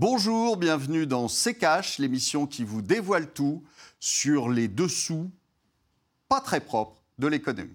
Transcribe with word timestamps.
Bonjour, 0.00 0.56
bienvenue 0.56 1.06
dans 1.06 1.28
C'est 1.28 1.52
Cash, 1.52 1.98
l'émission 1.98 2.46
qui 2.46 2.64
vous 2.64 2.80
dévoile 2.80 3.30
tout 3.34 3.62
sur 3.98 4.48
les 4.48 4.66
dessous 4.66 5.30
pas 6.26 6.40
très 6.40 6.60
propres 6.60 7.02
de 7.18 7.26
l'économie. 7.26 7.74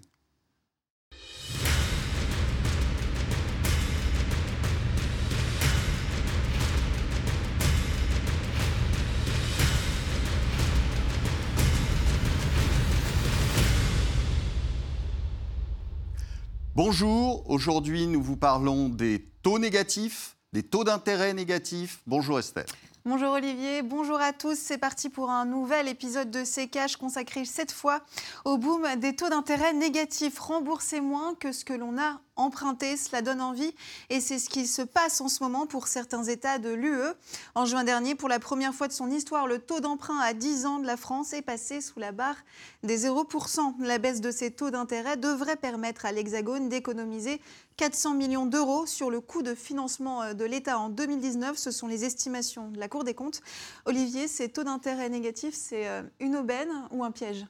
Bonjour, 16.74 17.48
aujourd'hui 17.48 18.08
nous 18.08 18.20
vous 18.20 18.36
parlons 18.36 18.88
des 18.88 19.28
taux 19.44 19.60
négatifs, 19.60 20.35
des 20.56 20.62
taux 20.62 20.84
d'intérêt 20.84 21.34
négatifs. 21.34 22.00
Bonjour 22.06 22.38
Esther. 22.38 22.64
Bonjour 23.04 23.32
Olivier, 23.32 23.82
bonjour 23.82 24.18
à 24.18 24.32
tous. 24.32 24.56
C'est 24.56 24.78
parti 24.78 25.10
pour 25.10 25.30
un 25.30 25.44
nouvel 25.44 25.86
épisode 25.86 26.30
de 26.30 26.64
Cash 26.64 26.96
consacré 26.96 27.44
cette 27.44 27.72
fois 27.72 28.00
au 28.46 28.56
boom 28.56 28.86
des 28.96 29.14
taux 29.14 29.28
d'intérêt 29.28 29.74
négatifs. 29.74 30.38
Remboursez 30.38 31.02
moins 31.02 31.34
que 31.34 31.52
ce 31.52 31.62
que 31.62 31.74
l'on 31.74 31.98
a 31.98 32.22
emprunté, 32.36 32.96
cela 32.96 33.22
donne 33.22 33.40
envie 33.40 33.74
et 34.10 34.20
c'est 34.20 34.38
ce 34.38 34.48
qui 34.48 34.66
se 34.66 34.82
passe 34.82 35.20
en 35.20 35.28
ce 35.28 35.42
moment 35.42 35.66
pour 35.66 35.88
certains 35.88 36.24
États 36.24 36.58
de 36.58 36.70
l'UE. 36.70 37.12
En 37.54 37.64
juin 37.64 37.84
dernier, 37.84 38.14
pour 38.14 38.28
la 38.28 38.38
première 38.38 38.74
fois 38.74 38.88
de 38.88 38.92
son 38.92 39.10
histoire, 39.10 39.46
le 39.46 39.58
taux 39.58 39.80
d'emprunt 39.80 40.18
à 40.20 40.34
10 40.34 40.66
ans 40.66 40.78
de 40.78 40.86
la 40.86 40.96
France 40.96 41.32
est 41.32 41.42
passé 41.42 41.80
sous 41.80 41.98
la 41.98 42.12
barre 42.12 42.36
des 42.82 43.06
0%. 43.06 43.74
La 43.80 43.98
baisse 43.98 44.20
de 44.20 44.30
ces 44.30 44.50
taux 44.50 44.70
d'intérêt 44.70 45.16
devrait 45.16 45.56
permettre 45.56 46.06
à 46.06 46.12
l'Hexagone 46.12 46.68
d'économiser 46.68 47.40
400 47.76 48.14
millions 48.14 48.46
d'euros 48.46 48.86
sur 48.86 49.10
le 49.10 49.20
coût 49.20 49.42
de 49.42 49.54
financement 49.54 50.22
euh, 50.22 50.32
de 50.34 50.44
l'État 50.44 50.78
en 50.78 50.88
2019. 50.88 51.58
Ce 51.58 51.70
sont 51.70 51.86
les 51.86 52.04
estimations 52.04 52.70
de 52.70 52.78
la 52.78 52.88
Cour 52.88 53.04
des 53.04 53.14
comptes. 53.14 53.42
Olivier, 53.84 54.28
ces 54.28 54.48
taux 54.48 54.64
d'intérêt 54.64 55.08
négatifs, 55.08 55.54
c'est 55.54 55.88
euh, 55.88 56.02
une 56.20 56.36
aubaine 56.36 56.70
ou 56.90 57.04
un 57.04 57.10
piège? 57.10 57.46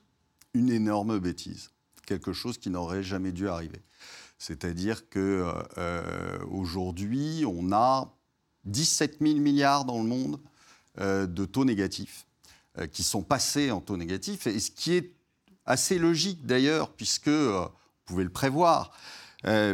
Une 0.55 0.71
énorme 0.71 1.19
bêtise. 1.19 1.71
Quelque 2.07 2.33
chose 2.33 2.59
qui 2.59 2.71
n'aurait 2.71 3.03
jamais 3.03 3.33
dû 3.33 3.49
arriver. 3.49 3.83
C'est-à-dire 4.39 5.09
qu'aujourd'hui, 5.09 5.75
euh, 7.45 7.49
on 7.49 7.73
a 7.73 8.15
17 8.65 9.19
000 9.21 9.39
milliards 9.39 9.85
dans 9.85 9.99
le 9.99 10.09
monde 10.09 10.41
euh, 11.01 11.27
de 11.27 11.45
taux 11.45 11.65
négatifs 11.65 12.27
euh, 12.79 12.87
qui 12.87 13.03
sont 13.03 13.23
passés 13.23 13.71
en 13.71 13.81
taux 13.81 13.97
négatifs, 13.97 14.47
et 14.47 14.61
ce 14.61 14.71
qui 14.71 14.93
est 14.95 15.13
assez 15.65 15.99
logique 15.99 16.45
d'ailleurs, 16.47 16.93
puisque 16.93 17.29
vous 17.29 17.71
pouvez 18.05 18.25
le 18.25 18.31
prévoir. 18.31 18.93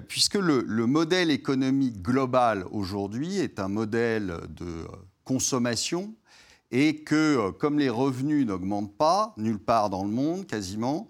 puisque 0.09 0.35
le, 0.35 0.87
modèle 0.87 1.31
économique 1.31 2.03
global 2.03 2.67
aujourd'hui 2.71 3.39
est 3.39 3.59
un 3.59 3.69
modèle 3.69 4.41
de 4.49 4.87
consommation 5.25 6.15
et 6.71 7.03
que 7.05 7.51
comme 7.53 7.79
les 7.79 7.91
revenus 7.91 8.47
n'augmentent 8.47 8.97
pas 8.97 9.35
nulle 9.37 9.59
part 9.59 9.91
dans 9.91 10.05
le 10.05 10.11
monde 10.11 10.47
quasiment, 10.47 11.09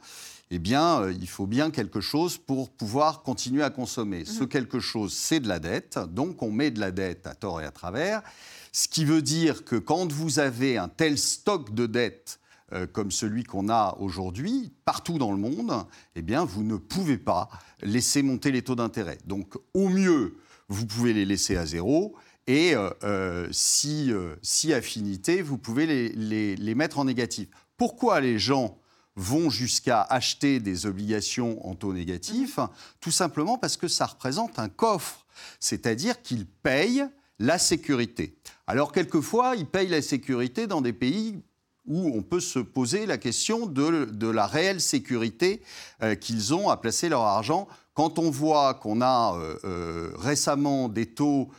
eh 0.54 0.58
bien, 0.58 1.00
euh, 1.00 1.12
il 1.18 1.28
faut 1.28 1.46
bien 1.46 1.70
quelque 1.70 2.02
chose 2.02 2.36
pour 2.36 2.68
pouvoir 2.68 3.22
continuer 3.22 3.62
à 3.62 3.70
consommer. 3.70 4.26
Ce 4.26 4.42
mhm. 4.42 4.48
quelque 4.50 4.80
chose, 4.80 5.14
c'est 5.14 5.40
de 5.40 5.48
la 5.48 5.58
dette. 5.58 5.98
Donc, 6.10 6.42
on 6.42 6.50
met 6.50 6.70
de 6.70 6.78
la 6.78 6.90
dette 6.90 7.26
à 7.26 7.34
tort 7.34 7.62
et 7.62 7.64
à 7.64 7.70
travers. 7.70 8.22
Ce 8.70 8.86
qui 8.86 9.06
veut 9.06 9.22
dire 9.22 9.64
que 9.64 9.76
quand 9.76 10.12
vous 10.12 10.40
avez 10.40 10.76
un 10.76 10.88
tel 10.88 11.16
stock 11.16 11.72
de 11.72 11.86
dette 11.86 12.38
euh, 12.74 12.86
comme 12.86 13.10
celui 13.10 13.44
qu'on 13.44 13.70
a 13.70 13.96
aujourd'hui, 13.98 14.74
partout 14.84 15.16
dans 15.16 15.32
le 15.32 15.38
monde, 15.38 15.72
eh 16.16 16.22
bien, 16.22 16.44
vous 16.44 16.64
ne 16.64 16.76
pouvez 16.76 17.16
pas 17.16 17.48
laisser 17.80 18.22
monter 18.22 18.52
les 18.52 18.60
taux 18.60 18.76
d'intérêt. 18.76 19.16
Donc, 19.24 19.54
au 19.72 19.88
mieux, 19.88 20.36
vous 20.68 20.84
pouvez 20.84 21.14
les 21.14 21.24
laisser 21.24 21.56
à 21.56 21.64
zéro. 21.64 22.14
Et 22.46 22.74
euh, 22.74 23.48
si, 23.52 24.12
si 24.42 24.74
affinité, 24.74 25.40
vous 25.40 25.56
pouvez 25.56 25.86
les, 25.86 26.10
les, 26.10 26.56
les 26.56 26.74
mettre 26.74 26.98
en 26.98 27.06
négatif. 27.06 27.48
Pourquoi 27.78 28.20
les 28.20 28.38
gens 28.38 28.78
vont 29.16 29.50
jusqu'à 29.50 30.02
acheter 30.02 30.60
des 30.60 30.86
obligations 30.86 31.66
en 31.66 31.74
taux 31.74 31.92
négatif, 31.92 32.58
tout 33.00 33.10
simplement 33.10 33.58
parce 33.58 33.76
que 33.76 33.88
ça 33.88 34.06
représente 34.06 34.58
un 34.58 34.68
coffre, 34.68 35.26
c'est-à-dire 35.60 36.22
qu'ils 36.22 36.46
payent 36.46 37.04
la 37.38 37.58
sécurité. 37.58 38.36
Alors 38.66 38.92
quelquefois, 38.92 39.54
ils 39.56 39.66
payent 39.66 39.88
la 39.88 40.02
sécurité 40.02 40.66
dans 40.66 40.80
des 40.80 40.92
pays 40.92 41.42
où 41.86 42.12
on 42.14 42.22
peut 42.22 42.40
se 42.40 42.58
poser 42.58 43.06
la 43.06 43.18
question 43.18 43.66
de, 43.66 44.26
la 44.28 44.46
réelle 44.46 44.80
sécurité 44.80 45.62
euh, 46.02 46.14
qu'ils 46.14 46.54
ont 46.54 46.70
à 46.70 46.76
placer 46.76 47.08
leur 47.08 47.22
argent. 47.22 47.66
Quand 47.94 48.18
on 48.18 48.30
voit 48.30 48.74
qu'on 48.74 49.00
a 49.00 49.34
euh, 49.36 49.56
euh, 49.64 50.12
récemment 50.16 50.88
des 50.88 51.06
taux 51.06 51.50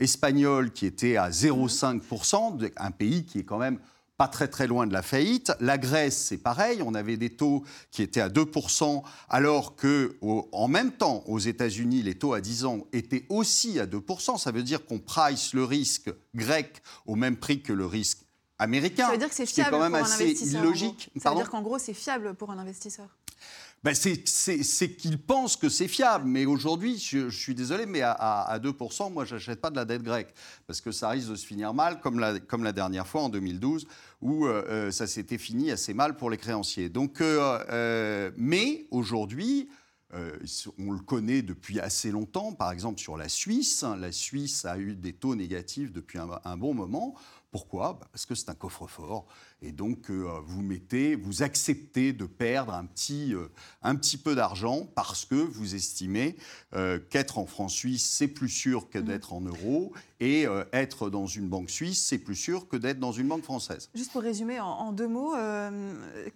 espagnols 0.00 0.70
qui 0.72 0.86
étaient 0.86 1.18
à 1.18 1.28
0,5%, 1.28 2.70
un 2.78 2.90
pays 2.90 3.26
qui 3.26 3.40
est 3.40 3.44
quand 3.44 3.58
même 3.58 3.78
pas 4.18 4.28
très 4.28 4.48
très 4.48 4.66
loin 4.66 4.86
de 4.86 4.92
la 4.92 5.02
faillite. 5.02 5.52
La 5.60 5.78
Grèce, 5.78 6.18
c'est 6.18 6.38
pareil, 6.38 6.82
on 6.84 6.94
avait 6.94 7.16
des 7.16 7.30
taux 7.30 7.64
qui 7.92 8.02
étaient 8.02 8.20
à 8.20 8.28
2%, 8.28 9.02
alors 9.30 9.76
que 9.76 10.18
en 10.20 10.68
même 10.68 10.90
temps, 10.90 11.22
aux 11.26 11.38
États-Unis, 11.38 12.02
les 12.02 12.18
taux 12.18 12.34
à 12.34 12.40
10 12.40 12.64
ans 12.64 12.86
étaient 12.92 13.24
aussi 13.28 13.78
à 13.78 13.86
2%. 13.86 14.36
Ça 14.36 14.50
veut 14.50 14.64
dire 14.64 14.84
qu'on 14.84 14.98
price 14.98 15.54
le 15.54 15.64
risque 15.64 16.10
grec 16.34 16.82
au 17.06 17.14
même 17.14 17.36
prix 17.36 17.62
que 17.62 17.72
le 17.72 17.86
risque 17.86 18.18
américain. 18.58 19.06
Ça 19.06 19.12
veut 19.12 19.18
dire 19.18 19.28
que 19.28 19.36
c'est 19.36 19.46
fiable 19.46 19.70
quand 19.70 19.88
même 19.88 19.94
assez 19.94 20.32
illogique. 20.32 21.10
Ça 21.16 21.30
veut 21.30 21.36
dire 21.36 21.48
qu'en 21.48 21.62
gros, 21.62 21.78
c'est 21.78 21.94
fiable 21.94 22.34
pour 22.34 22.50
un 22.50 22.58
investisseur. 22.58 23.06
Ben 23.84 23.94
c'est 23.94 24.96
qu'il 24.96 25.18
pense 25.18 25.56
que 25.56 25.68
c'est 25.68 25.88
fiable. 25.88 26.24
Mais 26.26 26.46
aujourd'hui, 26.46 26.98
je, 26.98 27.30
suis 27.30 27.54
désolé, 27.54 27.86
mais 27.86 28.02
à, 28.02 28.58
2%, 28.60 29.12
moi, 29.12 29.24
je 29.24 29.34
n'achète 29.34 29.60
pas 29.60 29.70
de 29.70 29.76
la 29.76 29.84
dette 29.84 30.02
grecque. 30.02 30.34
Parce 30.66 30.80
que 30.80 30.90
ça 30.90 31.10
risque 31.10 31.30
de 31.30 31.36
se 31.36 31.46
finir 31.46 31.72
mal, 31.74 32.00
comme 32.00 32.18
la, 32.18 32.72
dernière 32.72 33.06
fois 33.06 33.22
en 33.22 33.28
2012, 33.28 33.86
où 34.20 34.46
euh, 34.46 34.64
euh, 34.68 34.90
ça 34.90 35.06
s'était 35.06 35.38
fini 35.38 35.70
assez 35.70 35.94
mal 35.94 36.16
pour 36.16 36.28
les 36.30 36.38
créanciers. 36.38 36.88
Donc, 36.88 37.20
euh, 37.20 38.30
mais 38.36 38.86
aujourd'hui, 38.90 39.68
on 40.78 40.92
le 40.92 41.00
connaît 41.00 41.42
depuis 41.42 41.78
assez 41.78 42.10
longtemps. 42.10 42.52
Par 42.54 42.72
exemple, 42.72 42.98
sur 42.98 43.16
la 43.16 43.28
Suisse, 43.28 43.84
la 43.98 44.10
Suisse 44.10 44.64
a 44.64 44.78
eu 44.78 44.96
des 44.96 45.12
taux 45.12 45.36
négatifs 45.36 45.92
depuis 45.92 46.18
un 46.18 46.56
bon 46.56 46.74
moment. 46.74 47.14
Pourquoi? 47.50 47.94
Bah, 47.94 48.08
Parce 48.12 48.26
que 48.26 48.34
c'est 48.34 48.50
un 48.50 48.54
coffre-fort. 48.54 49.26
Et 49.60 49.72
donc, 49.72 50.10
euh, 50.10 50.40
vous 50.44 50.62
mettez, 50.62 51.16
vous 51.16 51.42
acceptez 51.42 52.12
de 52.12 52.26
perdre 52.26 52.74
un 52.74 52.84
petit, 52.84 53.34
euh, 53.34 53.48
un 53.82 53.96
petit 53.96 54.16
peu 54.16 54.36
d'argent 54.36 54.88
parce 54.94 55.24
que 55.24 55.34
vous 55.34 55.74
estimez 55.74 56.36
euh, 56.74 57.00
qu'être 57.10 57.38
en 57.38 57.46
francs 57.46 57.70
suisse, 57.70 58.08
c'est 58.08 58.28
plus 58.28 58.48
sûr 58.48 58.88
que 58.88 58.98
mmh. 58.98 59.04
d'être 59.04 59.32
en 59.32 59.40
euros. 59.40 59.92
Et 60.20 60.46
être 60.72 61.10
dans 61.10 61.28
une 61.28 61.48
banque 61.48 61.70
suisse, 61.70 62.04
c'est 62.04 62.18
plus 62.18 62.34
sûr 62.34 62.66
que 62.66 62.76
d'être 62.76 62.98
dans 62.98 63.12
une 63.12 63.28
banque 63.28 63.44
française. 63.44 63.88
Juste 63.94 64.10
pour 64.10 64.22
résumer 64.22 64.58
en, 64.58 64.90
deux 64.90 65.06
mots, 65.06 65.34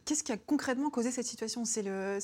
qu'est-ce 0.05 0.22
qui 0.22 0.31
a 0.31 0.37
concrètement 0.37 0.88
causé 0.88 1.11
cette 1.11 1.27
situation? 1.27 1.65
C'est 1.65 1.82
le, 1.82 2.21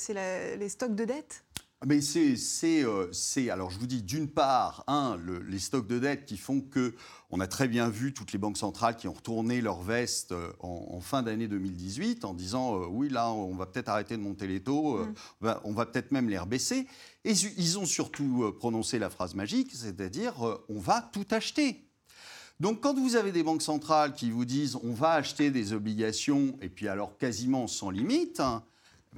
les 0.56 0.68
stocks 0.68 0.94
de 0.94 1.04
dette 1.04 1.42
mais 1.86 2.00
euh, 2.16 3.08
c'est, 3.12 3.50
alors 3.50 3.70
je 3.70 3.78
vous 3.78 3.86
dis, 3.86 4.02
d'une 4.02 4.28
part, 4.28 4.82
un, 4.88 5.16
les 5.46 5.60
stocks 5.60 5.86
de 5.86 6.00
dette 6.00 6.24
qui 6.24 6.36
font 6.36 6.60
que 6.60 6.94
on 7.30 7.38
a 7.38 7.46
très 7.46 7.68
bien 7.68 7.88
vu 7.88 8.12
toutes 8.12 8.32
les 8.32 8.38
banques 8.38 8.56
centrales 8.56 8.96
qui 8.96 9.06
ont 9.06 9.12
retourné 9.12 9.60
leur 9.60 9.80
veste 9.80 10.32
euh, 10.32 10.52
en, 10.58 11.00
fin 11.00 11.22
d'année 11.22 11.46
2018 11.46 12.24
en 12.24 12.34
disant 12.34 12.74
euh, 12.74 12.86
oui 12.88 13.08
là 13.10 13.30
on 13.30 13.54
va 13.54 13.66
peut-être 13.66 13.90
arrêter 13.90 14.16
de 14.16 14.22
monter 14.22 14.48
les 14.48 14.60
taux, 14.60 14.98
mm. 14.98 15.54
on 15.62 15.72
va, 15.72 15.86
peut-être 15.86 16.10
même 16.10 16.28
les 16.28 16.38
rebaisser. 16.38 16.88
Et 17.24 17.32
ils 17.32 17.78
ont 17.78 17.86
surtout 17.86 18.52
prononcé 18.58 18.98
la 18.98 19.10
phrase 19.10 19.34
magique, 19.34 19.70
c'est-à-dire 19.72 20.34
on 20.68 20.80
va 20.80 21.00
tout 21.12 21.26
acheter. 21.30 21.84
Donc 22.58 22.80
quand 22.80 22.98
vous 22.98 23.14
avez 23.14 23.30
des 23.30 23.44
banques 23.44 23.62
centrales 23.62 24.14
qui 24.14 24.30
vous 24.30 24.44
disent 24.44 24.76
on 24.82 24.94
va 24.94 25.12
acheter 25.12 25.50
des 25.50 25.72
obligations 25.72 26.56
et 26.60 26.68
puis 26.68 26.88
alors 26.88 27.16
quasiment 27.18 27.68
sans 27.68 27.90
limite. 27.90 28.40
Hein, 28.40 28.64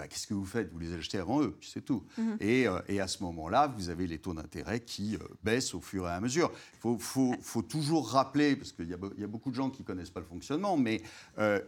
bah, 0.01 0.09
qu'est-ce 0.09 0.27
que 0.27 0.33
vous 0.33 0.47
faites? 0.47 0.73
Vous 0.73 0.79
les 0.79 0.95
achetez 0.95 1.19
avant 1.19 1.43
eux, 1.43 1.55
c'est 1.61 1.85
tout. 1.85 2.03
Mhm. 2.17 2.39
Euh, 2.41 2.81
et, 2.89 3.01
à 3.01 3.07
ce 3.07 3.23
moment-là, 3.23 3.67
vous 3.67 3.91
avez 3.91 4.07
les 4.07 4.19
taux 4.19 4.33
d'intérêt 4.33 4.81
qui 4.81 5.17
euh, 5.17 5.19
baissent 5.45 5.75
au 5.75 5.81
fur 5.83 6.09
et 6.09 6.11
à 6.11 6.19
mesure. 6.23 6.51
Il 6.87 6.97
faut, 6.99 7.63
toujours 7.69 8.09
rappeler, 8.09 8.57
parce 8.57 8.73
qu'il 8.73 8.89
y, 8.89 8.95
a 8.95 9.27
beaucoup 9.27 9.51
de 9.51 9.55
gens 9.55 9.69
qui 9.69 9.83
ne 9.83 9.87
connaissent 9.87 10.09
pas 10.09 10.21
le 10.21 10.27
fonctionnement, 10.27 10.79
mais 10.79 11.03
euh, 11.39 11.61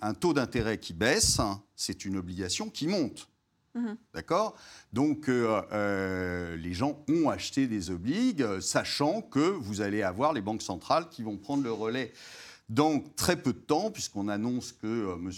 un 0.00 0.14
taux 0.14 0.32
d'intérêt 0.32 0.78
qui 0.78 0.92
baisse, 0.92 1.40
c'est 1.74 2.04
une 2.04 2.16
obligation 2.16 2.70
qui 2.70 2.86
monte. 2.86 3.28
Mhm. 3.74 3.96
D'accord? 4.14 4.54
Donc, 4.92 5.26
les 5.26 6.72
gens 6.74 7.04
ont 7.08 7.28
acheté 7.28 7.66
des 7.66 7.90
obligues, 7.90 8.60
sachant 8.60 9.20
que 9.20 9.40
vous 9.40 9.80
allez 9.80 10.02
avoir 10.02 10.32
les 10.32 10.42
banques 10.42 10.62
centrales 10.62 11.08
qui 11.08 11.24
vont 11.24 11.38
prendre 11.38 11.64
le 11.64 11.72
relais 11.72 12.12
dans 12.72 13.00
très 13.16 13.36
peu 13.36 13.52
de 13.52 13.58
temps, 13.58 13.90
puisqu'on 13.90 14.28
annonce 14.28 14.72
que 14.72 14.86
euh, 14.86 15.16
M. 15.16 15.30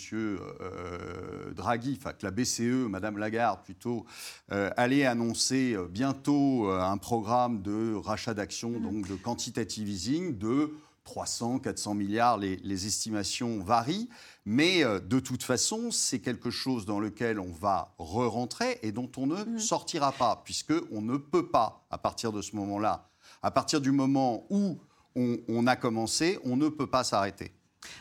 Euh, 0.60 1.52
Draghi, 1.52 1.98
enfin 2.00 2.12
que 2.12 2.24
la 2.24 2.30
BCE, 2.30 2.88
Mme 2.88 3.18
Lagarde 3.18 3.60
plutôt, 3.64 4.06
euh, 4.52 4.70
allait 4.76 5.04
annoncer 5.04 5.76
bientôt 5.90 6.68
un 6.70 6.96
programme 6.96 7.62
de 7.62 7.94
rachat 7.94 8.34
d'actions, 8.34 8.72
mm-hmm. 8.72 8.82
donc 8.82 9.08
de 9.08 9.16
quantitative 9.16 9.88
easing, 9.88 10.38
de 10.38 10.74
300, 11.02 11.58
400 11.58 11.94
milliards, 11.94 12.38
les, 12.38 12.86
estimations 12.86 13.62
varient, 13.62 14.08
mais 14.46 14.82
de 14.84 15.20
toute 15.20 15.42
façon, 15.42 15.90
c'est 15.90 16.20
quelque 16.20 16.50
chose 16.50 16.86
dans 16.86 16.98
lequel 16.98 17.38
on 17.38 17.52
va 17.52 17.94
re-rentrer 17.98 18.78
et 18.82 18.90
dont 18.90 19.10
on 19.18 19.26
ne 19.26 19.36
mm-hmm. 19.36 19.58
sortira 19.58 20.12
pas, 20.12 20.40
puisqu'on 20.44 21.02
ne 21.02 21.18
peut 21.18 21.48
pas, 21.48 21.84
à 21.90 21.98
partir 21.98 22.32
de 22.32 22.40
ce 22.40 22.56
moment-là, 22.56 23.10
à 23.42 23.50
partir 23.50 23.82
du 23.82 23.90
moment 23.90 24.46
où 24.48 24.78
on, 25.16 25.66
a 25.66 25.76
commencé, 25.76 26.38
on 26.44 26.56
ne 26.56 26.68
peut 26.68 26.86
pas 26.86 27.04
s'arrêter. 27.04 27.52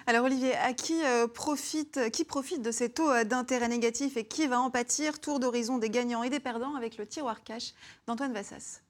Alors 0.08 0.26
Olivier, 0.26 0.56
à 0.56 0.74
qui, 0.74 1.02
profite, 1.34 2.10
qui 2.12 2.24
profite 2.24 2.62
de 2.62 2.72
ces 2.72 2.90
taux 2.90 3.24
d'intérêt 3.26 3.68
négatifs 3.68 4.18
et 4.18 4.26
qui 4.26 4.48
va 4.48 4.60
en 4.60 4.70
pâtir? 4.70 5.20
Tour 5.20 5.40
d'horizon 5.40 5.78
des 5.78 5.90
gagnants 5.90 6.24
et 6.24 6.30
des 6.30 6.40
perdants 6.40 6.76
avec 6.76 6.98
le 6.98 7.06
tiroir 7.06 7.44
cash 7.44 7.74
d'Antoine 8.08 8.34
Vassas. 8.34 8.82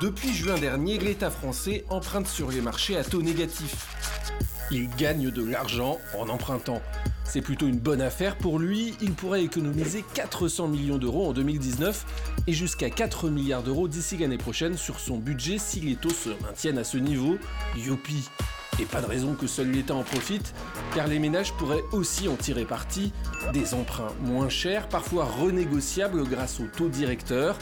Depuis 0.00 0.32
juin 0.32 0.58
dernier, 0.58 0.98
l'État 0.98 1.30
français 1.30 1.84
emprunte 1.88 2.26
sur 2.26 2.50
les 2.50 2.60
marchés 2.60 2.96
à 2.96 3.04
taux 3.04 3.22
négatifs. 3.22 3.86
Il 4.70 4.88
gagne 4.96 5.30
de 5.30 5.44
l'argent 5.44 5.98
en 6.18 6.28
empruntant. 6.28 6.80
C'est 7.24 7.40
plutôt 7.40 7.66
une 7.66 7.78
bonne 7.78 8.02
affaire 8.02 8.36
pour 8.36 8.58
lui, 8.58 8.94
il 9.00 9.12
pourrait 9.12 9.42
économiser 9.42 10.04
400 10.14 10.68
millions 10.68 10.98
d'euros 10.98 11.28
en 11.28 11.32
2019 11.32 12.04
et 12.46 12.52
jusqu'à 12.52 12.90
4 12.90 13.28
milliards 13.28 13.62
d'euros 13.62 13.88
d'ici 13.88 14.18
l'année 14.18 14.38
prochaine 14.38 14.76
sur 14.76 15.00
son 15.00 15.16
budget 15.16 15.58
si 15.58 15.80
les 15.80 15.96
taux 15.96 16.10
se 16.10 16.30
maintiennent 16.42 16.78
à 16.78 16.84
ce 16.84 16.98
niveau. 16.98 17.38
Youpi 17.76 18.28
et 18.82 18.84
pas 18.84 19.00
de 19.00 19.06
raison 19.06 19.34
que 19.34 19.46
seul 19.46 19.70
l'État 19.70 19.94
en 19.94 20.02
profite, 20.02 20.52
car 20.94 21.06
les 21.06 21.20
ménages 21.20 21.52
pourraient 21.52 21.84
aussi 21.92 22.28
en 22.28 22.34
tirer 22.34 22.64
parti. 22.64 23.12
Des 23.52 23.74
emprunts 23.74 24.12
moins 24.20 24.48
chers, 24.48 24.88
parfois 24.88 25.24
renégociables 25.24 26.24
grâce 26.28 26.58
au 26.58 26.64
taux 26.76 26.88
directeur, 26.88 27.56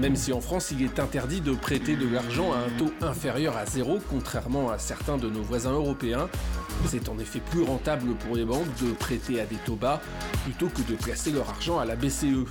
même 0.00 0.16
si 0.16 0.32
en 0.32 0.40
France 0.40 0.70
il 0.70 0.82
est 0.82 0.98
interdit 0.98 1.40
de 1.40 1.52
prêter 1.52 1.96
de 1.96 2.06
l'argent 2.06 2.52
à 2.52 2.58
un 2.58 2.78
taux 2.78 2.92
inférieur 3.00 3.56
à 3.56 3.64
zéro, 3.64 3.98
contrairement 4.10 4.70
à 4.70 4.78
certains 4.78 5.16
de 5.16 5.30
nos 5.30 5.42
voisins 5.42 5.72
européens. 5.72 6.28
C'est 6.86 7.08
en 7.08 7.18
effet 7.18 7.40
plus 7.50 7.62
rentable 7.62 8.14
pour 8.14 8.36
les 8.36 8.44
banques 8.44 8.68
de 8.82 8.92
prêter 8.92 9.40
à 9.40 9.46
des 9.46 9.56
taux 9.56 9.76
bas 9.76 10.00
plutôt 10.44 10.68
que 10.68 10.82
de 10.82 10.96
placer 10.96 11.30
leur 11.30 11.48
argent 11.48 11.78
à 11.78 11.86
la 11.86 11.96
BCE. 11.96 12.44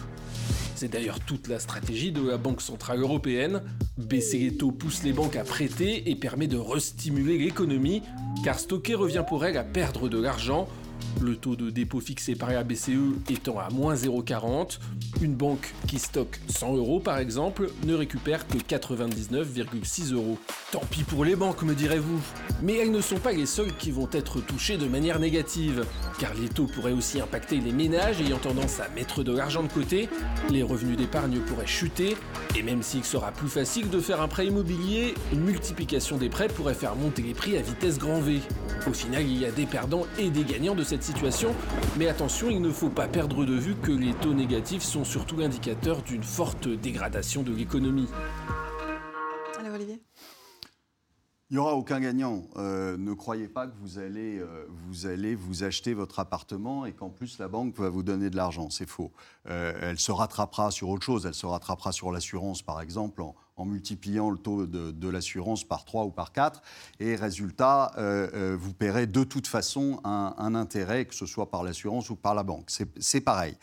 C'est 0.75 0.89
d'ailleurs 0.89 1.21
toute 1.21 1.47
la 1.47 1.59
stratégie 1.59 2.11
de 2.11 2.27
la 2.27 2.35
Banque 2.35 2.61
Centrale 2.61 2.99
Européenne. 2.99 3.61
Baisser 3.97 4.39
les 4.39 4.57
taux 4.57 4.73
pousse 4.73 5.03
les 5.03 5.13
banques 5.13 5.37
à 5.37 5.45
prêter 5.45 6.09
et 6.09 6.15
permet 6.15 6.47
de 6.47 6.57
restimuler 6.57 7.37
l'économie, 7.37 8.01
car 8.43 8.59
stocker 8.59 8.93
revient 8.93 9.23
pour 9.25 9.45
elles 9.45 9.57
à 9.57 9.63
perdre 9.63 10.09
de 10.09 10.19
l'argent 10.21 10.67
le 11.21 11.35
taux 11.35 11.55
de 11.55 11.69
dépôt 11.69 11.99
fixé 11.99 12.35
par 12.35 12.49
la 12.49 12.63
BCE 12.63 12.91
étant 13.29 13.59
à 13.59 13.69
moins 13.69 13.95
0,40, 13.95 14.79
une 15.21 15.35
banque 15.35 15.73
qui 15.87 15.99
stocke 15.99 16.39
100 16.49 16.75
euros 16.75 16.99
par 16.99 17.17
exemple 17.17 17.69
ne 17.85 17.93
récupère 17.93 18.47
que 18.47 18.57
99,6 18.57 20.13
euros. 20.13 20.37
Tant 20.71 20.81
pis 20.89 21.03
pour 21.03 21.25
les 21.25 21.35
banques 21.35 21.63
me 21.63 21.73
direz-vous, 21.73 22.19
mais 22.61 22.75
elles 22.77 22.91
ne 22.91 23.01
sont 23.01 23.19
pas 23.19 23.31
les 23.31 23.45
seules 23.45 23.75
qui 23.77 23.91
vont 23.91 24.09
être 24.11 24.41
touchées 24.41 24.77
de 24.77 24.87
manière 24.87 25.19
négative, 25.19 25.85
car 26.19 26.33
les 26.33 26.49
taux 26.49 26.65
pourraient 26.65 26.91
aussi 26.91 27.21
impacter 27.21 27.59
les 27.59 27.71
ménages 27.71 28.19
ayant 28.21 28.39
tendance 28.39 28.79
à 28.79 28.89
mettre 28.89 29.23
de 29.23 29.31
l'argent 29.31 29.63
de 29.63 29.71
côté, 29.71 30.09
les 30.49 30.63
revenus 30.63 30.97
d'épargne 30.97 31.39
pourraient 31.39 31.67
chuter, 31.67 32.17
et 32.57 32.63
même 32.63 32.83
s'il 32.83 33.03
sera 33.03 33.31
plus 33.31 33.49
facile 33.49 33.89
de 33.89 33.99
faire 33.99 34.21
un 34.21 34.27
prêt 34.27 34.47
immobilier, 34.47 35.13
une 35.31 35.41
multiplication 35.41 36.17
des 36.17 36.29
prêts 36.29 36.47
pourrait 36.47 36.73
faire 36.73 36.95
monter 36.95 37.21
les 37.21 37.33
prix 37.33 37.57
à 37.57 37.61
vitesse 37.61 37.97
grand 37.97 38.19
V. 38.19 38.39
Au 38.87 38.93
final, 38.93 39.23
il 39.23 39.39
y 39.39 39.45
a 39.45 39.51
des 39.51 39.65
perdants 39.65 40.05
et 40.19 40.29
des 40.29 40.43
gagnants 40.43 40.75
de 40.75 40.83
cette 40.83 41.03
situation, 41.05 41.53
mais 41.97 42.07
attention, 42.07 42.49
il 42.49 42.61
ne 42.61 42.71
faut 42.71 42.89
pas 42.89 43.07
perdre 43.07 43.45
de 43.45 43.53
vue 43.53 43.75
que 43.75 43.91
les 43.91 44.13
taux 44.13 44.33
négatifs 44.33 44.81
sont 44.81 45.05
surtout 45.05 45.37
l'indicateur 45.37 46.01
d'une 46.01 46.23
forte 46.23 46.67
dégradation 46.67 47.43
de 47.43 47.53
l'économie. 47.53 48.09
Alors 49.59 49.75
Olivier 49.75 50.01
il 51.51 51.53
n'y 51.53 51.59
aura 51.59 51.75
aucun 51.75 51.99
gagnant. 51.99 52.47
Euh, 52.55 52.97
ne 52.97 53.13
croyez 53.13 53.47
pas 53.47 53.67
que 53.67 53.73
vous 53.79 53.99
allez, 53.99 54.39
euh, 54.39 54.65
vous 54.87 55.05
allez 55.05 55.35
vous 55.35 55.63
acheter 55.63 55.93
votre 55.93 56.17
appartement 56.17 56.87
et 56.87 56.93
qu'en 56.93 57.11
plus 57.11 57.37
la 57.37 57.47
banque 57.47 57.77
va 57.77 57.89
vous 57.89 58.01
donner 58.01 58.31
de 58.31 58.35
l'argent. 58.35 58.71
C'est 58.71 58.89
faux. 58.89 59.11
Euh, 59.47 59.77
elle 59.79 59.99
se 59.99 60.11
rattrapera 60.11 60.71
sur 60.71 60.89
autre 60.89 61.05
chose. 61.05 61.27
Elle 61.27 61.35
se 61.35 61.45
rattrapera 61.45 61.91
sur 61.91 62.11
l'assurance, 62.11 62.63
par 62.63 62.81
exemple, 62.81 63.21
en, 63.21 63.35
multipliant 63.63 64.31
le 64.31 64.39
taux 64.39 64.65
de, 64.65 65.07
l'assurance 65.07 65.63
par 65.63 65.85
3 65.85 66.05
ou 66.05 66.09
par 66.09 66.31
4. 66.31 66.63
Et 66.99 67.15
résultat, 67.15 67.91
vous 68.57 68.73
paierez 68.73 69.07
de 69.07 69.23
toute 69.23 69.47
façon 69.47 70.01
un, 70.03 70.55
intérêt, 70.55 71.05
que 71.05 71.15
ce 71.15 71.25
soit 71.25 71.49
par 71.49 71.63
l'assurance 71.63 72.09
ou 72.09 72.15
par 72.15 72.35
la 72.35 72.43
banque. 72.43 72.69
C'est 72.97 73.21
pareil. 73.21 73.55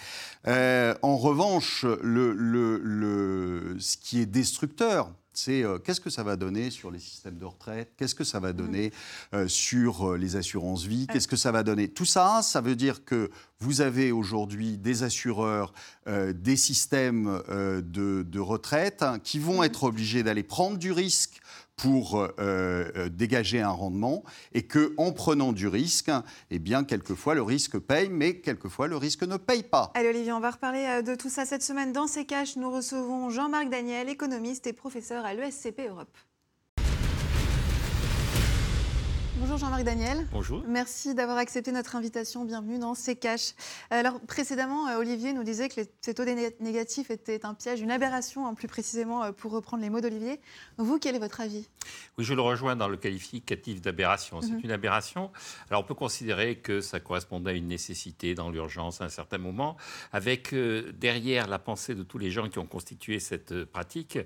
en 0.47 1.17
revanche, 1.19 1.83
ce 1.83 3.97
qui 3.99 4.21
est 4.21 4.27
destructeur, 4.27 5.13
c'est 5.33 5.65
euh, 5.65 5.79
qu'est-ce 5.79 6.01
que 6.01 6.11
ça 6.11 6.23
va 6.23 6.37
donner 6.37 6.71
sur 6.71 6.91
les 6.91 6.99
systèmes 6.99 7.39
de 7.39 7.45
retraite, 7.45 7.93
qu'est-ce 7.97 8.15
que 8.15 8.25
ça 8.25 8.39
va 8.39 8.53
donner 8.53 8.93
euh, 9.35 9.49
sur 9.49 10.13
euh, 10.13 10.17
les 10.17 10.37
assurances 10.37 10.85
vie, 10.85 11.07
qu'est-ce 11.07 11.29
que 11.29 11.37
ça 11.37 11.53
va 11.53 11.63
donner? 11.63 11.89
Tout 11.89 12.05
ça, 12.05 12.41
ça 12.43 12.61
veut 12.61 12.77
dire 12.77 13.05
que 13.05 13.31
vous 13.59 13.81
avez 13.81 14.13
aujourd'hui 14.13 14.77
des 14.77 15.05
assureurs, 15.05 15.73
des 16.07 16.57
systèmes 16.57 17.41
de, 17.49 18.39
retraite 18.41 19.05
hein, 19.05 19.21
qui 19.21 19.39
vont 19.39 19.63
être 19.63 19.85
obligés 19.85 20.25
d'aller 20.25 20.43
prendre 20.43 20.79
du 20.79 20.91
risque 20.91 21.41
pour 21.77 22.21
euh, 22.21 22.29
euh, 22.39 23.09
dégager 23.09 23.61
un 23.61 23.71
rendement 23.71 24.23
et 24.53 24.63
que 24.63 24.95
en 24.99 25.13
prenant 25.13 25.53
du 25.53 25.67
risque, 25.67 26.11
eh 26.51 26.59
bien 26.59 26.85
quelquefois 26.85 27.35
le 27.35 27.43
risque 27.43 27.79
paye, 27.79 28.09
mais 28.09 28.41
quelquefois 28.41 28.89
le 28.89 28.97
risque 28.97 29.25
ne 29.25 29.37
paye 29.37 29.63
pas. 29.63 29.91
Allez 29.95 30.09
Olivier, 30.09 30.33
on 30.33 30.41
va 30.41 30.51
reparler 30.51 30.85
euh, 30.87 31.03
de 31.03 31.15
tout 31.15 31.31
ça 31.31 31.45
cette 31.45 31.63
semaine 31.63 31.93
dans 31.93 32.07
ces 32.07 32.25
caches. 32.25 32.57
Nous 32.57 32.71
recevons 32.71 33.31
Jean-Marc 33.31 33.69
Daniel, 33.69 34.09
économiste 34.09 34.67
et 34.67 34.73
professeur 34.73 35.25
à 35.25 35.35
l'ESCP 35.35 35.89
Europe. 35.89 36.17
Bonjour 39.43 39.59
Jean-Marc 39.59 39.83
Daniel. 39.83 40.25
Bonjour. 40.31 40.63
Merci 40.69 41.17
d'avoir 41.17 41.37
accepté 41.37 41.73
notre 41.73 41.97
invitation. 41.97 42.45
Bienvenue 42.45 42.79
dans 42.79 42.95
C'est 42.95 43.17
Cash. 43.17 43.55
Alors 43.91 44.21
précédemment, 44.21 44.87
euh, 44.87 45.01
Olivier 45.01 45.33
nous 45.33 45.43
disait 45.43 45.69
que 45.69 45.81
les, 45.81 45.89
ces 46.01 46.15
taux 46.15 46.25
négatifs 46.61 47.11
étaient 47.11 47.45
un 47.45 47.53
piège, 47.53 47.81
une 47.81 47.91
aberration, 47.91 48.47
hein, 48.47 48.55
plus 48.55 48.69
précisément 48.69 49.25
euh, 49.25 49.33
pour 49.33 49.51
reprendre 49.51 49.83
les 49.83 49.91
mots 49.91 50.01
d'Olivier. 50.01 50.39
Vous, 50.79 51.01
quel 51.01 51.17
est 51.17 51.19
votre 51.19 51.41
avis? 51.41 51.69
Oui, 52.19 52.25
je 52.25 52.35
le 52.35 52.41
rejoins 52.41 52.77
dans 52.77 52.87
le 52.87 52.97
qualificatif 52.97 53.83
d'aberration. 53.83 54.41
C'est 54.43 54.53
mhm. 54.53 54.61
une 54.63 54.71
aberration. 54.71 55.33
Alors 55.71 55.83
on 55.83 55.87
peut 55.87 55.95
considérer 55.95 56.59
que 56.59 56.81
ça 56.81 57.01
correspondait 57.01 57.51
à 57.51 57.55
une 57.55 57.67
nécessité 57.67 58.37
dans 58.37 58.49
l'urgence 58.49 59.01
à 59.01 59.07
un 59.07 59.09
certain 59.09 59.39
moment, 59.39 59.77
avec 60.13 60.55
euh, 60.55 60.93
derrière 60.93 61.49
la 61.49 61.59
pensée 61.59 61.97
de 61.97 62.05
tous 62.05 62.19
les 62.19 62.31
gens 62.31 62.49
qui 62.49 62.61
ont 62.61 62.67
constitué 62.67 63.19
cette 63.19 63.65
pratique 63.65 64.21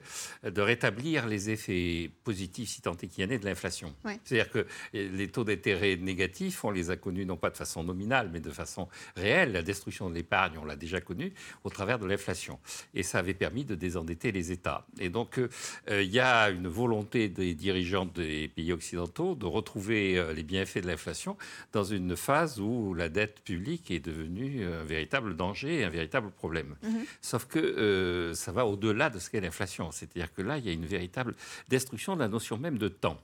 de 0.44 0.60
rétablir 0.60 1.26
les 1.26 1.48
effets 1.48 2.10
positifs, 2.22 2.68
si 2.68 2.82
tant 2.82 2.92
est 2.92 3.06
qu'il 3.06 3.24
y 3.24 3.26
en 3.26 3.30
ait, 3.30 3.38
de 3.38 3.46
l'inflation. 3.46 3.94
C'est-à-dire 4.22 4.50
que 4.50 4.66
les 5.12 5.28
taux 5.28 5.44
d'intérêt 5.44 5.96
négatifs, 5.96 6.64
on 6.64 6.70
les 6.70 6.90
a 6.90 6.96
connus 6.96 7.26
non 7.26 7.36
pas 7.36 7.50
de 7.50 7.56
façon 7.56 7.84
nominale, 7.84 8.30
mais 8.32 8.40
de 8.40 8.50
façon 8.50 8.88
réelle. 9.16 9.52
La 9.52 9.62
destruction 9.62 10.10
de 10.10 10.14
l'épargne, 10.14 10.58
on 10.60 10.64
l'a 10.64 10.76
déjà 10.76 11.00
connue 11.00 11.32
au 11.64 11.70
travers 11.70 11.98
de 11.98 12.06
l'inflation. 12.06 12.58
Et 12.94 13.02
ça 13.02 13.18
avait 13.18 13.34
permis 13.34 13.64
de 13.64 13.74
désendetter 13.74 14.32
les 14.32 14.52
États. 14.52 14.86
Et 14.98 15.08
donc, 15.08 15.38
euh, 15.38 16.02
il 16.02 16.10
y 16.10 16.20
a 16.20 16.50
une 16.50 16.68
volonté 16.68 17.28
des 17.28 17.54
dirigeants 17.54 18.06
des 18.06 18.48
pays 18.48 18.72
occidentaux 18.72 19.34
de 19.34 19.46
retrouver 19.46 20.18
euh, 20.18 20.32
les 20.32 20.42
bienfaits 20.42 20.78
de 20.78 20.86
l'inflation 20.86 21.36
dans 21.72 21.84
une 21.84 22.16
phase 22.16 22.60
où 22.60 22.94
la 22.94 23.08
dette 23.08 23.40
publique 23.40 23.90
est 23.90 24.00
devenue 24.00 24.64
un 24.64 24.84
véritable 24.84 25.36
danger 25.36 25.80
et 25.80 25.84
un 25.84 25.90
véritable 25.90 26.30
problème. 26.30 26.76
Mhm. 26.82 27.04
Sauf 27.20 27.46
que 27.46 27.58
euh, 27.58 28.34
ça 28.34 28.52
va 28.52 28.66
au-delà 28.66 29.10
de 29.10 29.18
ce 29.18 29.30
qu'est 29.30 29.40
l'inflation. 29.40 29.90
C'est-à-dire 29.90 30.32
que 30.32 30.42
là, 30.42 30.58
il 30.58 30.66
y 30.66 30.68
a 30.68 30.72
une 30.72 30.86
véritable 30.86 31.34
destruction 31.68 32.14
de 32.14 32.20
la 32.20 32.28
notion 32.28 32.58
même 32.58 32.78
de 32.78 32.88
temps. 32.88 33.20